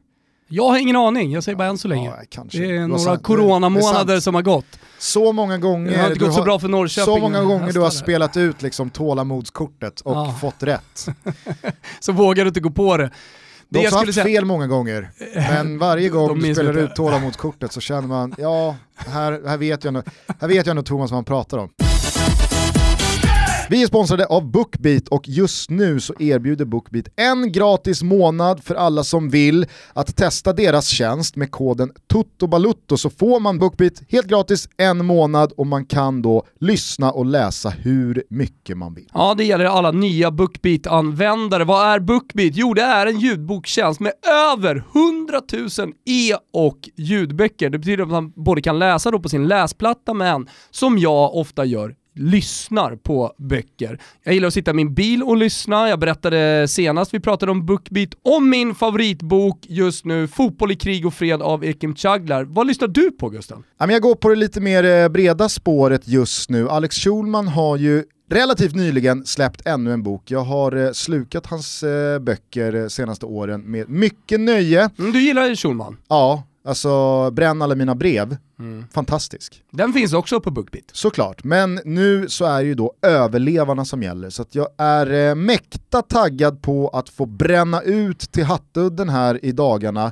[0.52, 2.14] jag har ingen aning, jag säger bara än så länge.
[2.36, 4.80] Ja, det är några coronamånader som har gått.
[5.00, 7.14] Så många gånger, det har inte gått så bra för Norrköping.
[7.14, 10.36] Så många gånger du har spelat ut liksom tålamodskortet och ja.
[10.42, 11.08] fått rätt.
[12.00, 13.12] så vågar du inte gå på det.
[13.70, 14.26] Det de har haft säga...
[14.26, 19.42] fel många gånger, men varje gång du spelar ut tålamodskortet så känner man, ja, här,
[19.48, 20.04] här, vet jag,
[20.40, 21.70] här vet jag nog Thomas vad man pratar om.
[23.72, 28.76] Vi är sponsrade av Bookbeat och just nu så erbjuder Bookbeat en gratis månad för
[28.76, 34.28] alla som vill att testa deras tjänst med koden TUTTOBALUTTO så får man Bookbeat helt
[34.28, 39.10] gratis en månad och man kan då lyssna och läsa hur mycket man vill.
[39.14, 41.64] Ja, det gäller alla nya Bookbeat-användare.
[41.64, 42.54] Vad är Bookbeat?
[42.56, 44.14] Jo, det är en ljudboktjänst med
[44.54, 45.42] över 100
[45.80, 47.70] 000 e och ljudböcker.
[47.70, 51.66] Det betyder att man både kan läsa då på sin läsplatta men som jag ofta
[51.66, 54.00] gör lyssnar på böcker.
[54.24, 55.90] Jag gillar att sitta i min bil och lyssna.
[55.90, 61.06] Jag berättade senast vi pratade om Bookbeat om min favoritbok just nu, Fotboll i krig
[61.06, 62.44] och fred av Ekim Chaglar.
[62.44, 63.64] Vad lyssnar du på Gusten?
[63.78, 66.70] Jag går på det lite mer eh, breda spåret just nu.
[66.70, 70.32] Alex Schulman har ju relativt nyligen släppt ännu en bok.
[70.32, 74.90] Jag har eh, slukat hans eh, böcker senaste åren med mycket nöje.
[75.00, 75.98] Mm, du gillar Schulman?
[76.10, 78.86] Ja, Alltså bränn alla mina brev, mm.
[78.94, 79.64] fantastisk.
[79.72, 80.86] Den finns också på Bookbeat.
[80.92, 84.30] Såklart, men nu så är det ju då överlevarna som gäller.
[84.30, 89.52] Så jag är eh, mäkta taggad på att få bränna ut till Hattudden här i
[89.52, 90.12] dagarna,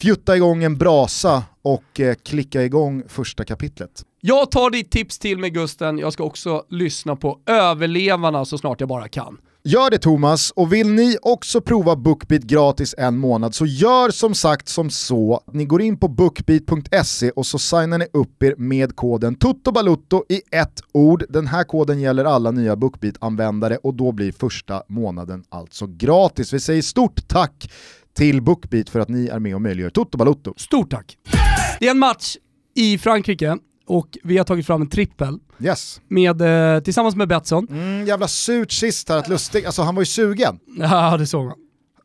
[0.00, 4.04] fjutta igång en brasa och eh, klicka igång första kapitlet.
[4.20, 8.80] Jag tar ditt tips till mig Gusten, jag ska också lyssna på överlevarna så snart
[8.80, 9.38] jag bara kan.
[9.64, 14.34] Gör det Thomas, och vill ni också prova Bookbeat gratis en månad så gör som
[14.34, 15.40] sagt som så.
[15.52, 20.40] Ni går in på bookbeat.se och så signar ni upp er med koden TUTTOBALUTTO i
[20.50, 21.24] ett ord.
[21.28, 26.52] Den här koden gäller alla nya Bookbeat-användare och då blir första månaden alltså gratis.
[26.52, 27.70] Vi säger stort tack
[28.16, 30.54] till Bookbeat för att ni är med och möjliggör Toto Balutto.
[30.56, 31.16] Stort tack!
[31.80, 32.36] Det är en match
[32.74, 33.58] i Frankrike
[33.88, 35.38] och vi har tagit fram en trippel.
[35.60, 36.00] Yes.
[36.08, 37.66] Med, eh, tillsammans med Betsson.
[37.70, 40.58] Mm, jävla surt sist här att Lustig, alltså han var ju sugen.
[40.78, 41.54] Ja det såg man.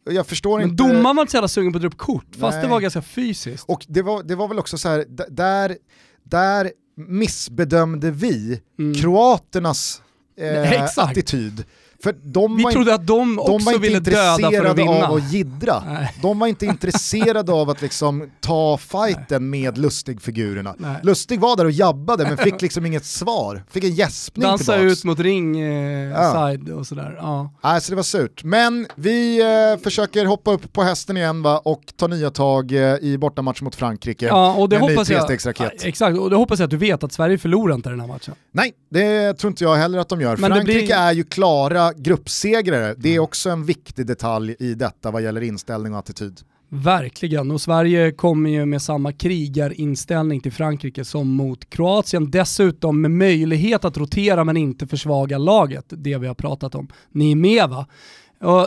[0.06, 0.84] Jag förstår Men inte...
[0.84, 2.40] domaren var inte så jävla sugen på att dra upp kort, Nej.
[2.40, 3.66] fast det var ganska fysiskt.
[3.68, 5.78] Och det var, det var väl också så här, där,
[6.24, 8.94] där missbedömde vi mm.
[8.94, 10.02] kroaternas
[10.38, 11.66] eh, attityd.
[12.04, 14.92] För de Vi trodde att de också de ville döda för att vinna.
[14.92, 15.84] Var av att jiddra.
[16.22, 20.76] De var inte intresserade av att liksom ta fighten med Lustig-figurerna.
[21.04, 23.64] Lustig var där och jabbade men fick liksom inget svar.
[23.72, 25.00] Fick en gäspning Dansa tillbaks.
[25.00, 26.34] ut mot ring eh, ja.
[26.34, 27.16] side och sådär.
[27.18, 27.54] Ja.
[27.62, 28.44] Alltså det var surt.
[28.44, 31.58] Men vi eh, försöker hoppa upp på hästen igen va?
[31.58, 34.26] och ta nya tag eh, i bortamatch mot Frankrike.
[34.26, 37.38] Ja, och det hoppas jag, exakt, och det hoppas jag att du vet att Sverige
[37.38, 38.36] förlorar inte den här matchen.
[38.52, 40.38] Nej, det tror inte jag heller att de gör.
[40.38, 40.96] Men Frankrike blir...
[40.96, 42.96] är ju klara gruppsegrare.
[42.98, 46.40] Det är också en viktig detalj i detta vad gäller inställning och attityd.
[46.70, 52.32] Verkligen, och Sverige kommer ju med samma krigarinställning till Frankrike som mot Kroatien.
[52.32, 56.88] Dessutom med möjlighet att rotera men inte försvaga laget, det vi har pratat om.
[57.12, 57.86] Ni är med va?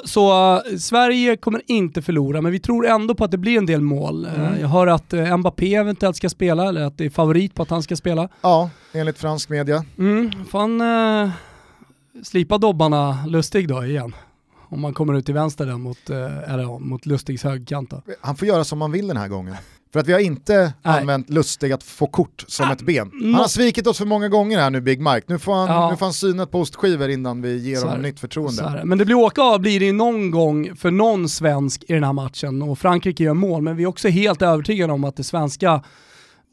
[0.04, 3.66] Så uh, Sverige kommer inte förlora, men vi tror ändå på att det blir en
[3.66, 4.24] del mål.
[4.24, 4.60] Eh, mm.
[4.60, 7.70] Jag hör att uh, Mbappé eventuellt ska spela, eller att det är favorit på att
[7.70, 8.28] han ska spela.
[8.40, 9.84] Ja, enligt fransk media.
[9.98, 10.80] Mm, fan
[12.22, 14.14] slipa dobbarna Lustig då igen.
[14.68, 17.92] Om man kommer ut till vänster där mot, eller, mot Lustigs högkant.
[18.20, 19.56] Han får göra som man vill den här gången.
[19.92, 21.00] För att vi har inte Nej.
[21.00, 23.10] använt Lustig att få kort som ah, ett ben.
[23.22, 25.22] Han har svikit oss för många gånger här nu Big Mike.
[25.26, 25.90] Nu får han, ja.
[25.90, 28.82] nu får han syna ett postskivor innan vi ger honom nytt förtroende.
[28.84, 32.12] Men det blir åka av blir det någon gång för någon svensk i den här
[32.12, 33.62] matchen och Frankrike gör mål.
[33.62, 35.82] Men vi är också helt övertygade om att det svenska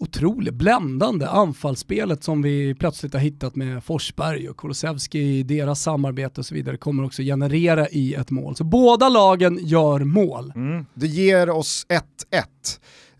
[0.03, 6.41] otroligt bländande anfallsspelet som vi plötsligt har hittat med Forsberg och Kulusevski i deras samarbete
[6.41, 8.55] och så vidare kommer också generera i ett mål.
[8.55, 10.53] Så båda lagen gör mål.
[10.55, 10.85] Mm.
[10.93, 12.01] Det ger oss 1-1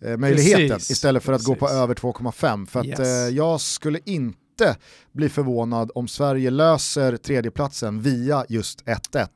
[0.00, 0.90] eh, möjligheten Precis.
[0.90, 1.48] istället för att Precis.
[1.48, 2.66] gå på över 2,5.
[2.66, 3.00] För att yes.
[3.00, 4.76] eh, jag skulle inte
[5.12, 9.26] bli förvånad om Sverige löser tredjeplatsen via just 1-1.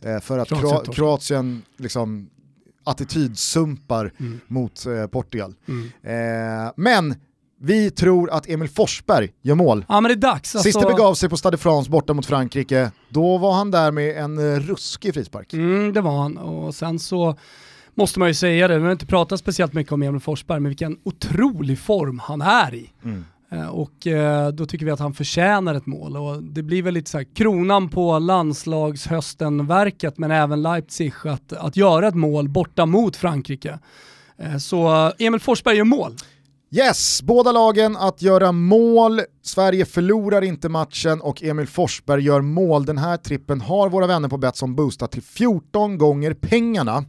[0.00, 2.30] Eh, för att Kroatien, Kroatien liksom
[2.90, 4.40] attitydsumpar mm.
[4.46, 5.54] mot eh, Portugal.
[5.68, 5.90] Mm.
[6.02, 7.14] Eh, men
[7.62, 9.84] vi tror att Emil Forsberg gör mål.
[9.88, 10.54] Ja men det är dags.
[10.54, 10.58] Alltså...
[10.58, 14.16] Sist det begav sig på Stade France borta mot Frankrike, då var han där med
[14.24, 15.52] en eh, ruskig frispark.
[15.52, 17.36] Mm, det var han, och sen så
[17.94, 20.70] måste man ju säga det, vi har inte pratat speciellt mycket om Emil Forsberg, men
[20.70, 22.92] vilken otrolig form han är i.
[23.04, 23.24] Mm.
[23.52, 26.16] Eh, och eh, då tycker vi att han förtjänar ett mål.
[26.16, 31.76] Och det blir väl lite så här, kronan på landslagshöstenverket, men även Leipzig, att, att
[31.76, 33.78] göra ett mål borta mot Frankrike.
[34.38, 36.16] Eh, så Emil Forsberg gör mål.
[36.72, 39.20] Yes, båda lagen att göra mål.
[39.42, 42.84] Sverige förlorar inte matchen och Emil Forsberg gör mål.
[42.84, 47.04] Den här trippen har våra vänner på Betsson boostat till 14 gånger pengarna.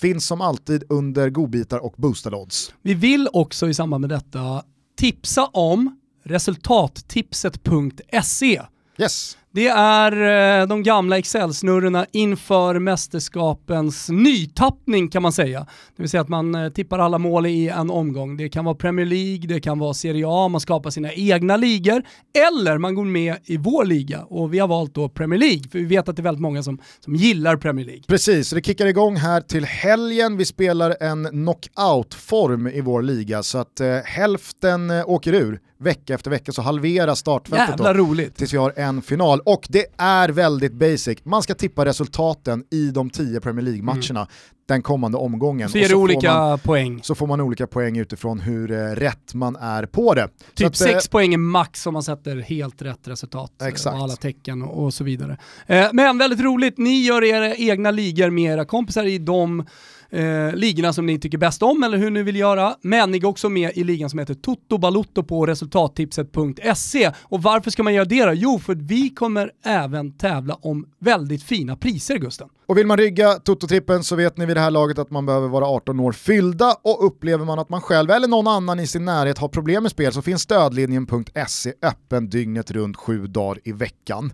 [0.00, 2.74] Finns som alltid under godbitar och boostade odds.
[2.82, 4.62] Vi vill också i samband med detta
[4.96, 8.62] tipsa om resultattipset.se.
[8.98, 9.38] Yes.
[9.54, 10.12] Det är
[10.60, 15.60] eh, de gamla Excel-snurrorna inför mästerskapens nytappning kan man säga.
[15.96, 18.36] Det vill säga att man eh, tippar alla mål i en omgång.
[18.36, 22.02] Det kan vara Premier League, det kan vara Serie A, man skapar sina egna ligor
[22.48, 25.78] eller man går med i vår liga och vi har valt då Premier League för
[25.78, 28.02] vi vet att det är väldigt många som, som gillar Premier League.
[28.08, 30.36] Precis, det kickar igång här till helgen.
[30.36, 36.14] Vi spelar en knockout-form i vår liga så att eh, hälften eh, åker ur vecka
[36.14, 38.36] efter vecka så halveras startfältet Jävla då, roligt.
[38.36, 39.40] tills vi har en final.
[39.40, 44.28] Och det är väldigt basic, man ska tippa resultaten i de tio Premier League-matcherna mm.
[44.68, 45.68] den kommande omgången.
[45.68, 47.00] Så ger det olika man, poäng.
[47.02, 50.28] Så får man olika poäng utifrån hur eh, rätt man är på det.
[50.54, 53.96] Typ att, sex eh, poäng är max om man sätter helt rätt resultat eh, exakt.
[53.96, 55.38] och alla tecken och, och så vidare.
[55.66, 59.64] Eh, men väldigt roligt, ni gör era egna ligor med era kompisar i de
[60.10, 62.76] eh, ligorna som ni tycker bäst om eller hur ni vill göra.
[62.82, 67.10] Men ni går också med i ligan som heter Toto Balutto på resultattipset.se.
[67.22, 68.32] Och varför ska man göra det då?
[68.32, 72.48] Jo, för vi kommer även tävla om väldigt fina priser Gusten.
[72.66, 75.48] Och vill man rygga Toto-trippen så vet ni vid det här laget att man behöver
[75.48, 79.04] vara 18 år fyllda och upplever man att man själv eller någon annan i sin
[79.04, 84.32] närhet har problem med spel så finns stödlinjen.se öppen dygnet runt sju dagar i veckan.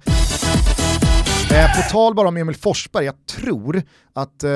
[1.52, 3.82] Eh, på tal bara om Emil Forsberg, jag tror
[4.14, 4.50] att eh,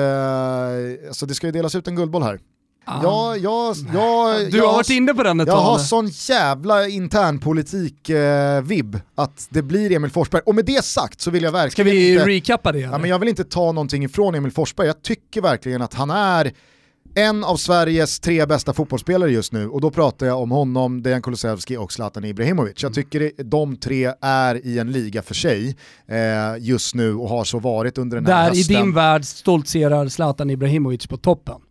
[1.07, 2.39] alltså det ska ju delas ut en guldboll här.
[2.85, 2.99] Ah.
[3.03, 5.63] Ja, jag, jag, du har varit inne på den ett Jag tag.
[5.63, 10.41] har sån jävla internpolitik-vibb eh, att det blir Emil Forsberg.
[10.45, 12.79] Och med det sagt så vill jag verkligen Ska vi inte, recappa det?
[12.79, 16.09] Ja, men jag vill inte ta någonting ifrån Emil Forsberg, jag tycker verkligen att han
[16.09, 16.51] är
[17.15, 21.21] en av Sveriges tre bästa fotbollsspelare just nu och då pratar jag om honom, Dejan
[21.21, 22.83] Kulusevski och Zlatan Ibrahimovic.
[22.83, 25.75] Jag tycker de tre är i en liga för sig
[26.07, 26.17] eh,
[26.59, 28.75] just nu och har så varit under den här Där hösten.
[28.75, 31.61] i din värld stoltserar Zlatan Ibrahimovic på toppen.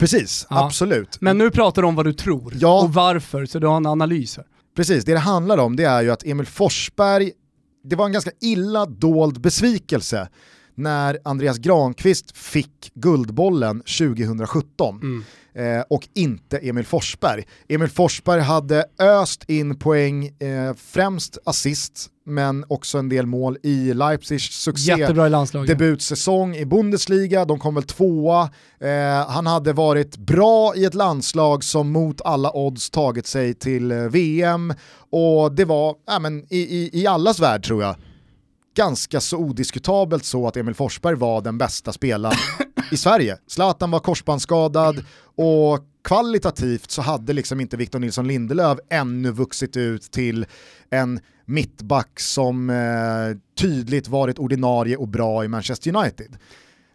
[0.00, 0.66] Precis, ja.
[0.66, 1.20] absolut.
[1.20, 2.82] Men nu pratar du om vad du tror ja.
[2.82, 4.46] och varför, så du har en analys här.
[4.76, 7.32] Precis, det det handlar om det är ju att Emil Forsberg,
[7.84, 10.28] det var en ganska illa dold besvikelse
[10.74, 15.00] när Andreas Granqvist fick Guldbollen 2017.
[15.02, 15.24] Mm.
[15.54, 17.44] Eh, och inte Emil Forsberg.
[17.68, 23.94] Emil Forsberg hade öst in poäng, eh, främst assist, men också en del mål i
[23.94, 24.96] Leipzigs succé.
[24.98, 25.68] Jättebra i landslaget.
[25.68, 28.50] Debutsäsong i Bundesliga, de kom väl tvåa.
[28.80, 33.90] Eh, han hade varit bra i ett landslag som mot alla odds tagit sig till
[33.90, 34.74] eh, VM
[35.10, 37.96] och det var, ja, men, i, i, i allas värld tror jag,
[38.74, 42.38] ganska så odiskutabelt så att Emil Forsberg var den bästa spelaren
[42.92, 43.38] i Sverige.
[43.46, 45.04] Zlatan var korsbandsskadad
[45.36, 50.46] och kvalitativt så hade liksom inte Victor Nilsson Lindelöf ännu vuxit ut till
[50.90, 52.76] en mittback som eh,
[53.58, 56.36] tydligt varit ordinarie och bra i Manchester United.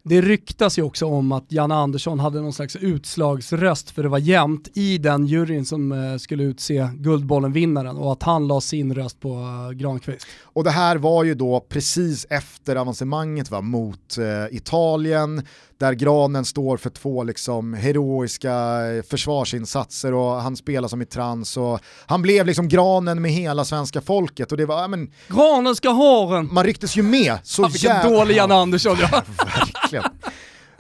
[0.10, 4.18] Det ryktas ju också om att Janne Andersson hade någon slags utslagsröst för det var
[4.18, 9.20] jämnt i den juryn som eh, skulle utse Guldbollen-vinnaren och att han la sin röst
[9.20, 10.28] på eh, Granqvist.
[10.42, 15.42] Och det här var ju då precis efter avancemanget va, mot eh, Italien
[15.78, 18.54] där Granen står för två liksom heroiska
[18.88, 23.66] eh, försvarsinsatser och han spelar som i trans och han blev liksom granen med hela
[23.66, 25.12] svenska folket och det var, ja, men...
[25.28, 26.54] Granen ska ha den!
[26.54, 28.18] Man rycktes ju med så ja, Vilken jävla...
[28.18, 29.24] dålig Janne Andersson ja.
[29.46, 30.04] Verkligen.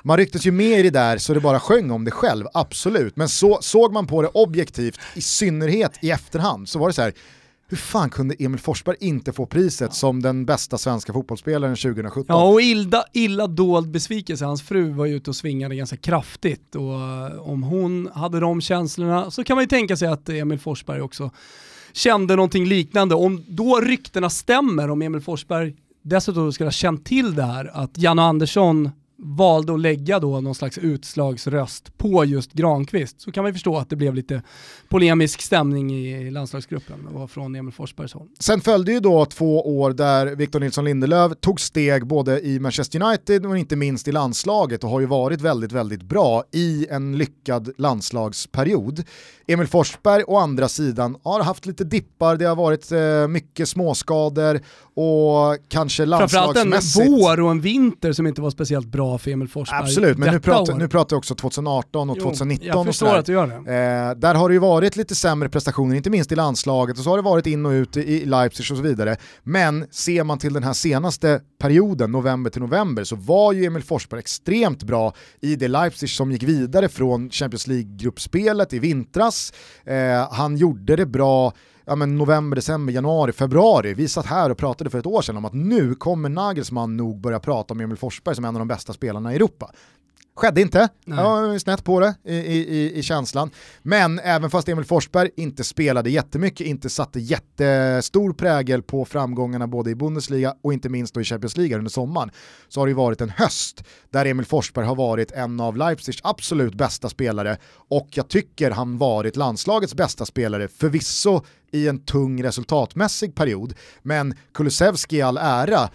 [0.03, 3.15] Man rycktes ju med i det där så det bara sjöng om det själv, absolut.
[3.15, 7.01] Men så, såg man på det objektivt, i synnerhet i efterhand, så var det så
[7.01, 7.13] här,
[7.69, 9.93] hur fan kunde Emil Forsberg inte få priset ja.
[9.93, 12.25] som den bästa svenska fotbollsspelaren 2017?
[12.27, 14.45] Ja, och illa, illa dold besvikelse.
[14.45, 19.31] Hans fru var ute och svingade ganska kraftigt och eh, om hon hade de känslorna
[19.31, 21.31] så kan man ju tänka sig att Emil Forsberg också
[21.93, 23.15] kände någonting liknande.
[23.15, 27.97] Om då ryktena stämmer, om Emil Forsberg dessutom skulle ha känt till det här, att
[27.97, 28.89] Jan Andersson
[29.19, 33.77] valde att lägga då någon slags utslagsröst på just Granqvist så kan man ju förstå
[33.77, 34.41] att det blev lite
[34.89, 38.27] polemisk stämning i landslagsgruppen och från Emil Forsbergs håll.
[38.39, 43.03] Sen följde ju då två år där Victor Nilsson Lindelöf tog steg både i Manchester
[43.03, 47.17] United och inte minst i landslaget och har ju varit väldigt, väldigt bra i en
[47.17, 49.03] lyckad landslagsperiod.
[49.47, 54.59] Emil Forsberg å andra sidan har haft lite dippar, det har varit eh, mycket småskador
[54.93, 56.93] och kanske landslagsmässigt.
[56.95, 59.79] Framförallt en vår och en vinter som inte var speciellt bra för Emil Forsberg.
[59.79, 62.67] Absolut, men nu pratar, nu pratar jag också 2018 och jo, 2019.
[62.67, 63.55] Jag förstår och att du gör det.
[63.55, 67.09] Eh, där har det ju varit lite sämre prestationer, inte minst i landslaget och så
[67.09, 69.17] har det varit in och ut i Leipzig och så vidare.
[69.43, 73.83] Men ser man till den här senaste perioden, november till november, så var ju Emil
[73.83, 79.53] Forsberg extremt bra i det Leipzig som gick vidare från Champions League-gruppspelet i vintras.
[79.85, 81.53] Eh, han gjorde det bra
[81.87, 83.93] ja, men november, december, januari, februari.
[83.93, 87.21] Vi satt här och pratade för ett år sedan om att nu kommer Nagelsmann nog
[87.21, 89.71] börja prata om Emil Forsberg som en av de bästa spelarna i Europa.
[90.37, 91.19] Skedde inte, Nej.
[91.19, 93.51] jag var snett på det i, i, i, känslan.
[93.81, 99.89] Men även fast Emil Forsberg inte spelade jättemycket, inte satte jättestor prägel på framgångarna både
[99.89, 102.31] i Bundesliga och inte minst i Champions League under sommaren,
[102.67, 106.75] så har det varit en höst där Emil Forsberg har varit en av Leipzigs absolut
[106.75, 107.57] bästa spelare
[107.89, 113.73] och jag tycker han varit landslagets bästa spelare, förvisso i en tung resultatmässig period.
[114.01, 115.89] Men Kulusevski i all ära,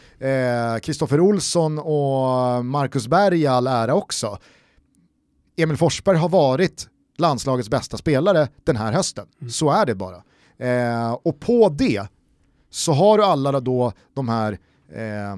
[0.80, 4.38] Kristoffer eh, Olsson och Marcus Berg i all ära också.
[5.56, 9.26] Emil Forsberg har varit landslagets bästa spelare den här hösten.
[9.40, 9.50] Mm.
[9.50, 10.22] Så är det bara.
[10.58, 12.06] Eh, och på det
[12.70, 14.58] så har du alla då de här
[14.92, 15.36] eh,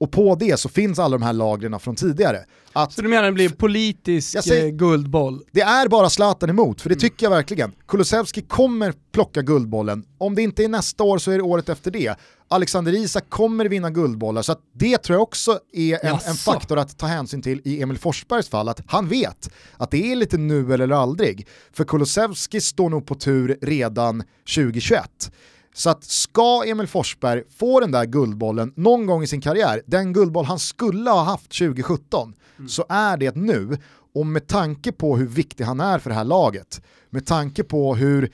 [0.00, 2.38] och på det så finns alla de här lagren från tidigare.
[2.72, 5.42] Att, så du menar det blir politisk säger, eh, guldboll?
[5.52, 7.00] Det är bara Zlatan emot, för det mm.
[7.00, 7.72] tycker jag verkligen.
[7.88, 11.90] Kulusevski kommer plocka guldbollen, om det inte är nästa år så är det året efter
[11.90, 12.14] det.
[12.48, 16.98] Alexander Isak kommer vinna guldbollar, så det tror jag också är en, en, faktor att
[16.98, 20.74] ta hänsyn till i Emil Forsbergs fall, att han vet att det är lite nu
[20.74, 21.46] eller aldrig.
[21.72, 24.22] För Kulusevski står nog på tur redan
[24.54, 25.30] 2021.
[25.76, 30.12] Så att ska Emil Forsberg få den där guldbollen någon gång i sin karriär, den
[30.12, 32.68] guldboll han skulle ha haft 2017, mm.
[32.68, 33.78] så är det nu.
[34.14, 37.94] Och med tanke på hur viktig han är för det här laget, med tanke på
[37.94, 38.32] hur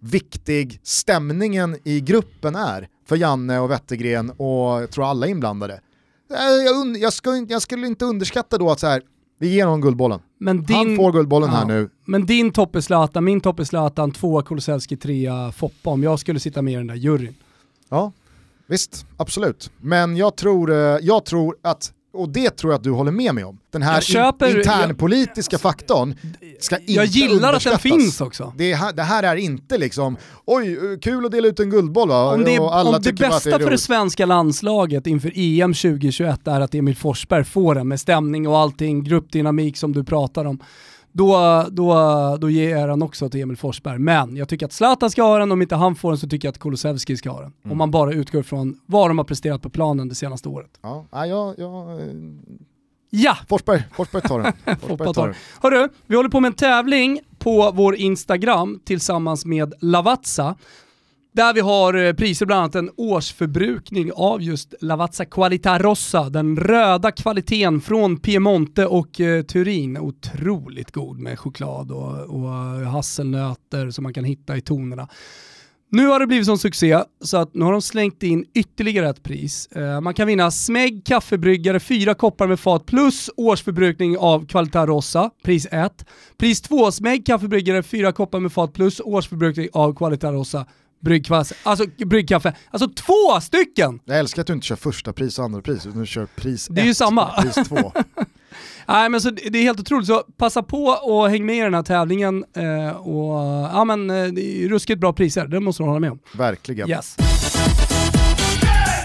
[0.00, 5.80] viktig stämningen i gruppen är för Janne och Wettergren och jag tror alla inblandade.
[6.28, 9.02] Jag, jag, ska, jag skulle inte underskatta då att så här,
[9.38, 10.20] vi ger honom guldbollen.
[10.38, 11.90] Men din, Han får guldbollen ja, här nu.
[12.04, 16.18] Men din topp är Zlatan, min topp är Zlatan, tvåa Kulusevski, trea Foppa om jag
[16.18, 17.34] skulle sitta med i den där juryn.
[17.88, 18.12] Ja,
[18.66, 19.70] visst, absolut.
[19.80, 23.34] Men jag tror, eh, jag tror att och det tror jag att du håller med
[23.34, 23.58] mig om.
[23.70, 26.14] Den här köper, internpolitiska jag, faktorn
[26.60, 28.52] ska inte Jag gillar att den finns också.
[28.56, 32.34] Det här, det här, är inte liksom, oj, kul att dela ut en guldboll va?
[32.34, 36.74] Om det, om det bästa det för det svenska landslaget inför EM 2021 är att
[36.74, 40.62] Emil Forsberg får den med stämning och allting, gruppdynamik som du pratar om
[41.12, 41.94] då, då,
[42.40, 43.98] då ger han också till Emil Forsberg.
[43.98, 46.48] Men jag tycker att Zlatan ska ha den, om inte han får den så tycker
[46.48, 47.52] jag att Kulusevski ska ha den.
[47.64, 47.72] Mm.
[47.72, 50.70] Om man bara utgår från vad de har presterat på planen det senaste året.
[50.82, 51.98] Ja, ja, ja,
[53.10, 53.36] ja.
[53.48, 54.52] Forsberg, Forsberg tar den.
[54.80, 55.36] Forsberg tar den.
[55.62, 60.54] Hörru, vi håller på med en tävling på vår Instagram tillsammans med Lavazza.
[61.38, 66.56] Där vi har eh, priser bland annat en årsförbrukning av just Lavazza Qualità Rossa, den
[66.56, 69.98] röda kvaliteten från Piemonte och eh, Turin.
[69.98, 75.08] Otroligt god med choklad och, och eh, hasselnötter som man kan hitta i tonerna.
[75.90, 79.22] Nu har det blivit sån succé så att nu har de slängt in ytterligare ett
[79.22, 79.66] pris.
[79.66, 85.30] Eh, man kan vinna Smeg kaffebryggare, fyra koppar med fat plus årsförbrukning av Qualità Rossa,
[85.44, 86.06] pris 1.
[86.38, 90.66] Pris 2, Smeg kaffebryggare, fyra koppar med fat plus årsförbrukning av Qualità Rossa,
[91.00, 91.54] bryggkaffe.
[91.62, 92.56] Alltså bryggkaffe.
[92.70, 94.00] Alltså två stycken!
[94.04, 96.68] Jag älskar att du inte kör första pris och andra pris, utan du kör pris
[96.70, 97.26] Det är ju ett samma.
[97.36, 97.92] och pris två.
[98.88, 101.74] Nej men så det är helt otroligt, så passa på och häng med i den
[101.74, 102.44] här tävlingen.
[102.56, 103.40] Eh, och,
[103.72, 106.18] ja men eh, det är ruskigt bra priser, det måste du hålla med om.
[106.34, 106.88] Verkligen.
[106.90, 107.16] Yes.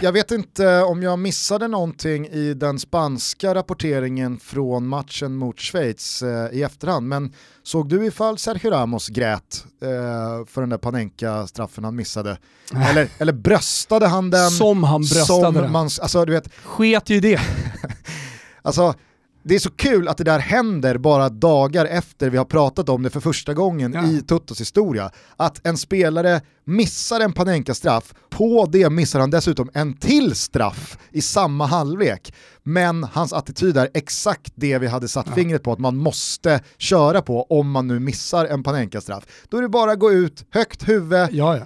[0.04, 6.22] Jag vet inte om jag missade någonting i den spanska rapporteringen från matchen mot Schweiz
[6.22, 7.34] eh, i efterhand, men
[7.64, 12.38] såg du ifall Sergio Ramos grät eh, för den där Panenka-straffen han missade?
[12.90, 14.52] Eller, eller bröstade han den?
[14.52, 15.72] Som han bröstade som den.
[15.72, 17.40] man, alltså, du vet, Sket ju det.
[18.66, 18.96] Alltså,
[19.44, 23.04] det är så kul att det där händer bara dagar efter vi har pratat om
[23.04, 24.06] det för första gången Ja.
[24.08, 25.12] i Tuttos historia.
[25.38, 31.22] Att en spelare missar en Panenka-straff, på det missar han dessutom en till straff i
[31.22, 32.34] samma halvlek.
[32.64, 37.22] Men hans attityd är exakt det vi hade satt fingret på att man måste köra
[37.22, 39.24] på om man nu missar en Panenka-straff.
[39.50, 41.66] Då är det bara att gå ut, högt huvud, Ja, ja.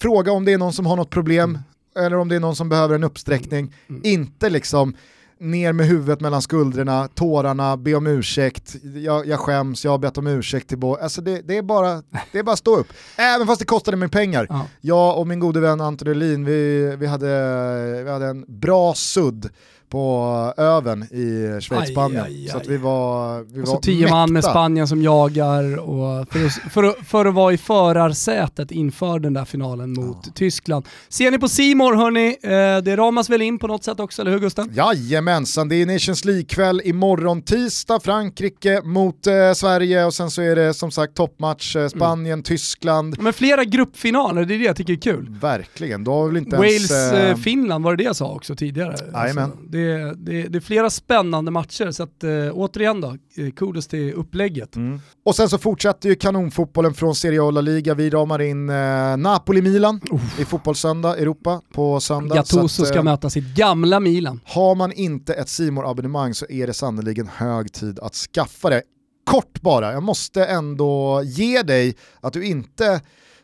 [0.00, 1.58] fråga om det är någon som har något problem
[1.96, 3.74] eller om det är någon som behöver en uppsträckning.
[4.02, 4.94] Inte liksom
[5.42, 10.18] ner med huvudet mellan skuldrorna, tårarna, be om ursäkt, jag, jag skäms, jag har bett
[10.18, 11.02] om ursäkt till båda.
[11.02, 12.86] Alltså det, det, är bara, det är bara att stå upp.
[13.16, 14.46] Även fast det kostade mig pengar.
[14.48, 14.66] Ja.
[14.80, 19.50] Jag och min gode vän Anton Elin, vi, vi, hade, vi hade en bra sudd
[19.92, 22.48] på öven i Schweiz-Spanien.
[22.50, 24.44] Så att vi var, vi Och var så tio man med.
[24.44, 29.34] Spanien som jagar och för, att, för, att, för att vara i förarsätet inför den
[29.34, 30.84] där finalen mot Tyskland.
[31.08, 34.30] Ser ni på Simor hörni, eh, det ramas väl in på något sätt också, eller
[34.30, 34.70] hur Gusten?
[34.74, 40.56] Jajamensan, det är Nations League-kväll imorgon tisdag, Frankrike mot eh, Sverige och sen så är
[40.56, 43.16] det som sagt toppmatch, eh, Spanien, Tyskland.
[43.20, 45.36] Men flera gruppfinaler, det är det jag tycker är kul.
[45.40, 47.12] Verkligen, då har väl inte Wales, ens...
[47.12, 48.96] eh, eh, Finland var det det jag sa också tidigare.
[49.12, 49.44] Jajamän.
[49.44, 53.86] Alltså, det, det, det är flera spännande matcher, så att, eh, återigen då, eh, kudos
[53.86, 54.76] till upplägget.
[54.76, 55.00] Mm.
[55.24, 57.94] Och sen så fortsätter ju kanonfotbollen från Serie A La Liga.
[57.94, 58.74] Vi ramar in eh,
[59.16, 60.00] Napoli-Milan
[60.38, 62.34] i Fotbollssöndag, Europa på söndag.
[62.34, 64.40] Gattuso Så att, ska eh, möta sitt gamla Milan.
[64.44, 68.82] Har man inte ett simor abonnemang så är det sannoliken hög tid att skaffa det.
[69.24, 73.00] Kort bara, jag måste ändå ge dig att du inte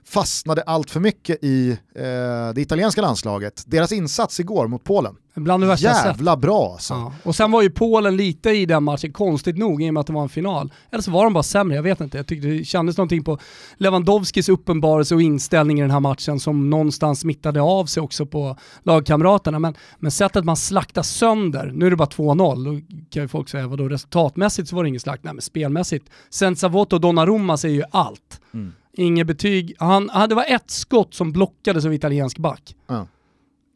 [0.09, 3.65] fastnade allt för mycket i eh, det italienska landslaget.
[3.67, 6.95] Deras insats igår mot Polen, Bland det värsta jävla bra alltså.
[6.95, 7.13] Ja.
[7.23, 10.07] Och sen var ju Polen lite i den matchen, konstigt nog, i och med att
[10.07, 10.73] det var en final.
[10.91, 12.17] Eller så var de bara sämre, jag vet inte.
[12.17, 13.39] Jag tyckte det kändes någonting på
[13.77, 18.57] Lewandowskis uppenbarelse och inställning i den här matchen som någonstans smittade av sig också på
[18.83, 19.59] lagkamraterna.
[19.59, 23.49] Men, men sättet man slaktar sönder, nu är det bara 2-0, då kan ju folk
[23.49, 26.11] säga vadå resultatmässigt så var det ingen slakt, nej men spelmässigt.
[26.31, 28.41] Sensavoto och Donnarumma säger ju allt.
[28.55, 28.73] Mm.
[28.99, 32.77] Inget betyg, han, han, det var ett skott som blockades av italiensk back.
[32.87, 33.07] Ja.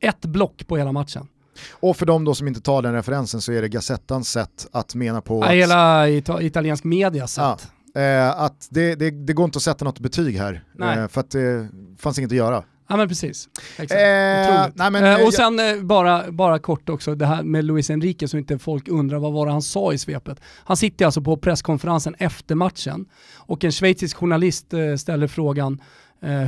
[0.00, 1.28] Ett block på hela matchen.
[1.72, 4.94] Och för de då som inte tar den referensen så är det Gazettans sätt att
[4.94, 7.56] mena på Ja, att, hela ita italiensk media Ja.
[7.56, 7.68] sätt.
[7.94, 10.64] eh, att det, det, det går inte att sätta något betyg här.
[10.82, 11.68] Eh, för att det
[11.98, 12.64] fanns inget att göra.
[12.88, 13.48] Ja men precis.
[13.78, 13.92] Exakt.
[13.92, 17.64] Eh, nej, men, Eh, eh, och sen eh, bara, bara kort också, det här med
[17.64, 20.40] Luis Enrique så inte folk undrar vad var det han sa i svepet.
[20.64, 23.06] Han sitter alltså på presskonferensen efter matchen
[23.36, 25.82] och en schweizisk journalist eh, ställer frågan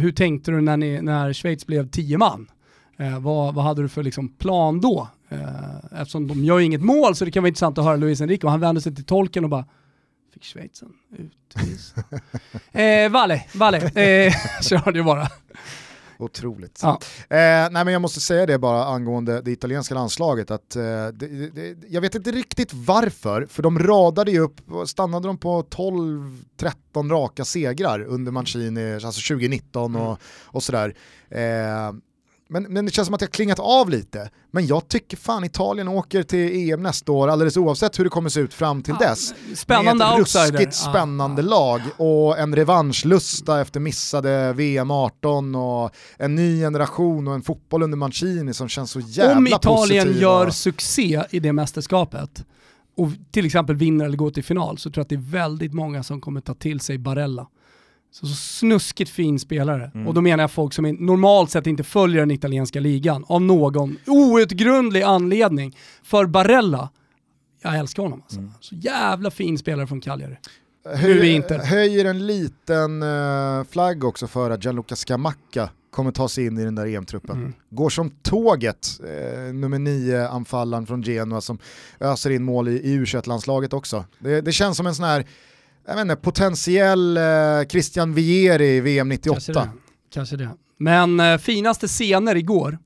[0.00, 2.46] hur tänkte du när, ni, när Schweiz blev tio man?
[2.98, 5.08] Eh, vad, vad hade du för liksom, plan då?
[5.28, 8.46] Eh, eftersom de gör inget mål så det kan vara intressant att höra Luis Enrique
[8.46, 9.64] och han vänder sig till tolken och bara
[10.34, 12.04] Fick Schweiz en utvisning?
[12.82, 14.32] eh, Valle, Valle, eh,
[14.62, 15.28] körde ju bara.
[16.18, 16.80] Otroligt.
[16.82, 16.98] Ja.
[17.28, 21.50] Eh, nej men jag måste säga det bara angående det italienska landslaget att eh, det,
[21.54, 27.10] det, jag vet inte riktigt varför, för de radade ju upp, stannade de på 12-13
[27.10, 30.94] raka segrar under Mancini, alltså 2019 och, och sådär.
[31.28, 31.92] Eh,
[32.54, 34.30] men, men det känns som att jag klingat av lite.
[34.50, 38.30] Men jag tycker fan Italien åker till EM nästa år alldeles oavsett hur det kommer
[38.30, 39.34] se ut fram till Ja, dess.
[39.54, 40.52] Spännande med ett outsider.
[40.52, 41.48] ruskigt spännande ja.
[41.48, 47.82] lag och en revanschlusta efter missade VM 18 och en ny generation och en fotboll
[47.82, 52.44] under Mancini som känns så jävla Om Italien positiv gör succé i det mästerskapet
[52.96, 55.74] och till exempel vinner eller går till final så tror jag att det är väldigt
[55.74, 57.46] många som kommer ta till sig Barella.
[58.14, 59.90] Så, så snuskigt fin spelare.
[59.94, 60.06] Mm.
[60.06, 63.42] Och då menar jag folk som är, normalt sett inte följer den italienska ligan av
[63.42, 65.76] någon outgrundlig anledning.
[66.02, 66.88] För Barella,
[67.62, 68.38] jag älskar honom alltså.
[68.38, 68.50] Mm.
[68.60, 70.36] Så jävla fin spelare från Cagliari.
[70.94, 71.58] Höj, Nu är Inter.
[71.58, 76.64] höjer en liten eh, flagg också för att Gianluca Scamacca kommer ta sig in i
[76.64, 77.36] den där EM-truppen.
[77.36, 77.52] Mm.
[77.70, 81.58] Går som tåget, eh, nummer nio anfallaren från Genoa som
[82.00, 84.04] öser in mål i, i U21-landslaget också.
[84.18, 85.26] Det, det känns som en sån här,
[85.86, 87.22] jag vet inte, potentiell eh,
[87.68, 89.34] Christian Vieri i VM 98.
[89.34, 89.68] Kanske det.
[90.12, 90.50] Kanske det.
[90.78, 92.78] Men eh, finaste scener igår,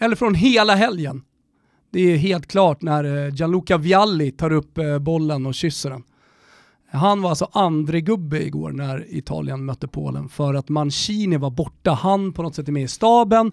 [0.00, 1.22] eller från hela helgen,
[1.90, 6.02] det är helt klart när eh, Gianluca Vialli tar upp eh, bollen och kysser den.
[6.90, 11.92] Han var alltså andre gubbe igår när Italien mötte Polen för att Mancini var borta.
[11.92, 13.52] Han på något sätt är med i staben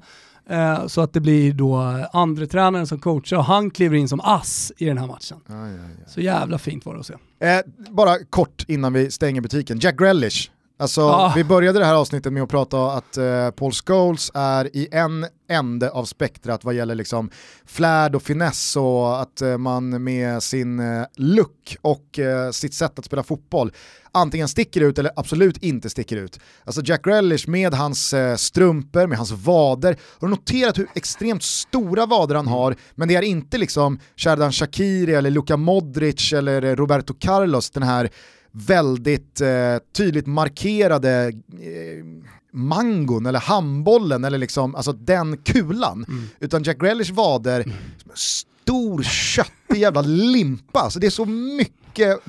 [0.50, 1.76] eh, så att det blir då
[2.14, 5.38] andre tränaren som coachar och han kliver in som ass i den här matchen.
[5.48, 6.04] Aj, aj, aj.
[6.08, 7.14] Så jävla fint var det att se.
[7.40, 10.52] Eh, bara kort innan vi stänger butiken, Jack Grealish.
[10.82, 11.34] Alltså, Ah.
[11.36, 15.26] Vi började det här avsnittet med att prata att eh, Paul Scholes är i en
[15.50, 17.30] ände av spektrat vad gäller liksom
[17.66, 23.00] flärd och finess och att eh, man med sin eh, look och eh, sitt sätt
[23.00, 23.72] att spela fotboll
[24.12, 26.40] antingen sticker ut eller absolut inte sticker ut.
[26.66, 29.98] Alltså Jack Grealish med hans eh, strumpor, med hans vader.
[30.20, 34.52] Har du noterat hur extremt stora vader han har, men det är inte liksom Sherdan
[34.52, 38.10] Shakiri eller Luka Modric eller eh, Roberto Carlos, den här
[38.52, 42.06] väldigt eh, tydligt markerade eh,
[42.54, 46.06] mangon eller handbollen eller liksom, alltså den kulan.
[46.40, 47.66] Utan Jack Grealish vader,
[48.14, 52.20] stor köttig jävla limpa, alltså det är så mycket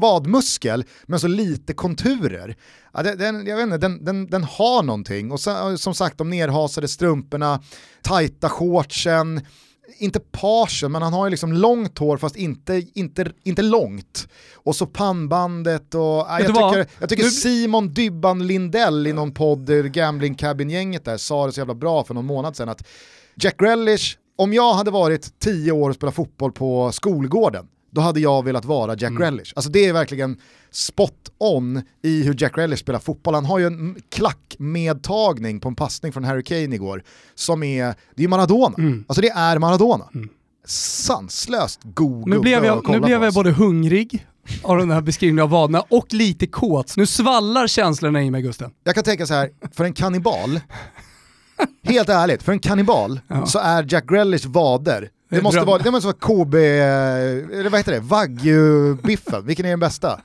[0.00, 2.56] vadmuskel men så lite konturer.
[2.92, 6.18] Ja, den, den, jag vet inte, den, den, den har någonting och sen, som sagt
[6.18, 7.62] de nerhasade strumporna,
[8.02, 9.40] tajta shortsen,
[9.98, 14.28] inte pagen, men han har ju liksom långt hår fast inte, inte, inte långt.
[14.54, 16.18] Och så pannbandet och...
[16.18, 20.34] Vet jag, du tycker, jag tycker Nu- Simon Dybban Lindell i någon podd, eh, Gambling
[20.34, 22.88] Cabin-gänget där, sa det så jävla bra för någon månad sedan att
[23.34, 28.20] Jack Grealish, om jag hade varit tio år och spelat fotboll på skolgården, då hade
[28.20, 29.52] jag velat vara Jack Grealish.
[29.56, 30.36] Alltså det är verkligen
[30.70, 33.34] spot on i hur Jack Grealish spelar fotboll.
[33.34, 37.02] Han har ju en klackmedtagning på en passning från Harry Kane igår
[37.34, 38.76] som är, det är Maradona.
[39.06, 40.04] Alltså det är Maradona.
[40.66, 44.26] Sanslöst god Nu blev jag, nu blev jag både hungrig
[44.62, 46.96] av den här beskrivningen av vaderna och lite kåt.
[46.96, 48.70] Nu svallar känslorna i mig Gusten.
[48.84, 50.60] Jag kan tänka så här, för en kannibal,
[51.84, 53.46] helt ärligt, för en kannibal Ja.
[53.46, 57.80] så är Jack Grealish vader, Det är måste, vara, det måste vara KB, eller vad
[57.80, 60.20] heter det, Wagyu-biffen, vilken är den bästa?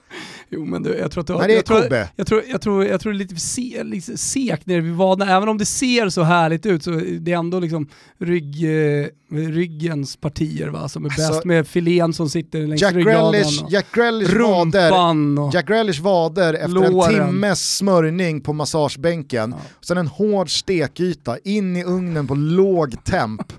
[0.49, 1.39] Jo men du, jag tror att du har...
[1.39, 4.17] Nej, det är jag, tror, jag, tror, jag, tror, jag tror det är lite, se,
[4.17, 7.59] sekt nere vid vaderna, även om det ser så härligt ut så är det ändå
[7.59, 7.87] liksom
[8.19, 12.95] rygg, eh, ryggens partier va, som är Alltså, bäst med filén som sitter längs Jack
[12.95, 13.45] ryggraden.
[13.63, 15.53] Och Jack Grealish vader, rumpan och...
[15.53, 17.21] Jack Grealish vader efter Låren.
[17.21, 23.53] en timmes smörjning på massagebänken, sen en hård stekyta in i ugnen på låg temp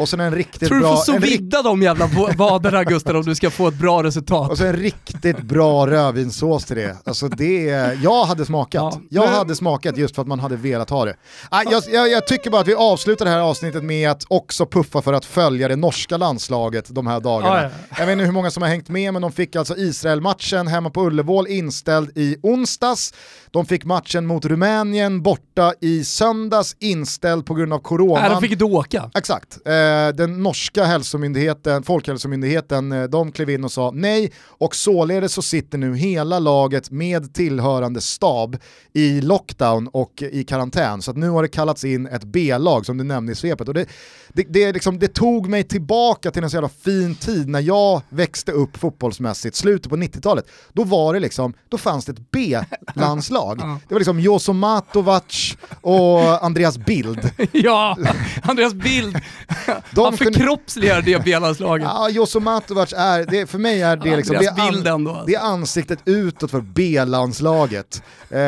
[0.00, 0.96] och sen en riktigt Tror du bra...
[0.96, 3.74] får så en rikt- vidda de jävla va- vaderna Gustav om du ska få ett
[3.74, 4.50] bra resultat?
[4.50, 6.96] Och så en riktigt bra rödvinssås till det.
[7.04, 7.62] Alltså det
[8.02, 8.94] jag hade smakat.
[8.94, 11.16] Ja, jag men- hade smakat just för att man hade velat ha det.
[11.50, 14.66] Ah, jag, jag, jag tycker bara att vi avslutar det här avsnittet med att också
[14.66, 17.62] puffa för att följa det norska landslaget de här dagarna.
[17.62, 17.96] Ja, ja.
[17.98, 20.90] Jag vet inte hur många som har hängt med men de fick alltså Israel-matchen hemma
[20.90, 23.14] på Ullevål inställd i onsdags.
[23.52, 28.20] De fick matchen mot Rumänien borta i söndags inställd på grund av corona.
[28.20, 29.10] Nej, de fick inte åka.
[29.14, 29.58] Exakt.
[29.66, 35.42] Eh, den norska hälsomyndigheten, Folkhälsomyndigheten, eh, de klev in och sa nej och således så
[35.42, 38.56] sitter nu hela laget med tillhörande stab
[38.92, 41.02] i lockdown och i karantän.
[41.02, 43.68] Så att nu har det kallats in ett B-lag som du nämnde i svepet.
[43.68, 43.86] Och det,
[44.28, 48.02] det, det, liksom, det tog mig tillbaka till en så jävla fin tid när jag
[48.08, 50.46] växte upp fotbollsmässigt, slutet på 90-talet.
[50.72, 53.39] Då var det liksom, då fanns det ett B-landslag.
[53.88, 57.30] Det var liksom Joso Matovac och Andreas Bild.
[57.52, 57.96] ja,
[58.42, 59.20] Andreas Bild.
[59.90, 61.88] De Han förkroppsligar det B-landslaget.
[61.94, 65.26] Ja, Joso Matovac är, det, för mig är det liksom, det är, Bild ändå, alltså.
[65.26, 68.02] det är ansiktet utåt för B-landslaget.
[68.30, 68.40] Eh,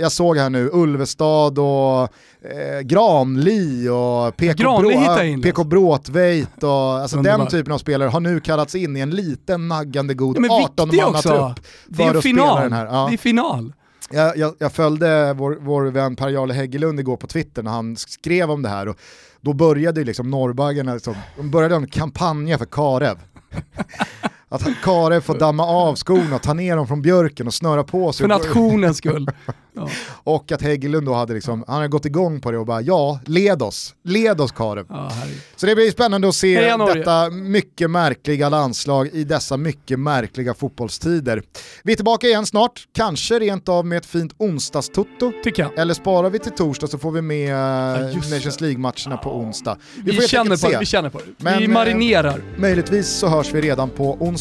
[0.00, 6.70] jag såg här nu Ulvestad och eh, Granli och PK, Granli Brå, PK Bråtveit och
[6.70, 10.40] alltså den typen av spelare har nu kallats in i en liten naggande god Ja,
[10.40, 11.28] men viktig också.
[11.28, 11.54] 18-mannatrupp
[11.86, 12.48] Det för är att final.
[12.48, 12.86] spela den här.
[12.86, 13.06] Ja.
[13.08, 13.72] Det är final.
[14.10, 18.50] Jag, jag, jag följde vår, vår vän Per-Jarle Häggelund igår på Twitter när han skrev
[18.50, 18.98] om det här och
[19.40, 23.18] då började ju liksom norrbaggarna, liksom, de började en kampanja för Karev.
[24.48, 28.24] Att Karev får damma av skorna, ta ner dem från björken och snöra på sig.
[28.24, 29.28] För nationens skull.
[29.76, 29.88] Ja.
[30.24, 33.20] Och att Häggelund då hade liksom, han hade gått igång på det och bara ja,
[33.26, 34.86] led oss, led oss Karev.
[34.88, 35.12] Ja.
[35.56, 36.94] Så det blir spännande att se Norge.
[36.94, 41.42] detta mycket märkliga landslag i dessa mycket märkliga fotbollstider.
[41.84, 45.32] Vi är tillbaka igen snart, kanske rent av med ett fint onsdagstutto.
[45.76, 48.36] Eller sparar vi till torsdag så får vi med eh, just det.
[48.36, 49.76] Nations League-matcherna på onsdag.
[49.96, 51.56] Vi, Vi, får helt känner på det, vi känner på det.
[51.58, 52.42] Vi eh, marinerar.
[52.56, 54.33] Möjligtvis så hörs vi redan på onsdag.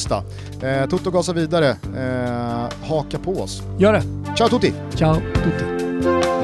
[0.64, 3.62] Eh, Toto gasar vidare, eh, haka på oss.
[3.78, 4.04] Gör det.
[4.38, 4.74] Ciao tutti!
[4.96, 5.66] Ciao tutti.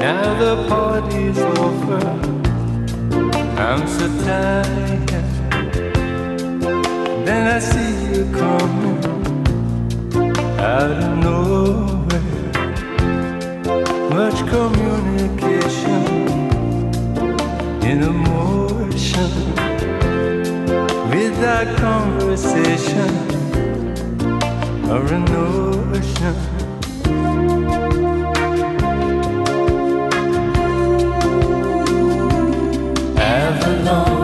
[0.00, 2.02] Now the party's over.
[3.58, 5.10] I'm so tired.
[7.26, 9.04] Then I see you coming
[10.58, 12.20] out of nowhere.
[14.10, 16.04] Much communication
[17.82, 19.69] in emotion.
[21.36, 23.10] that conversation
[24.90, 26.34] or a notion.
[33.16, 34.19] Avalon.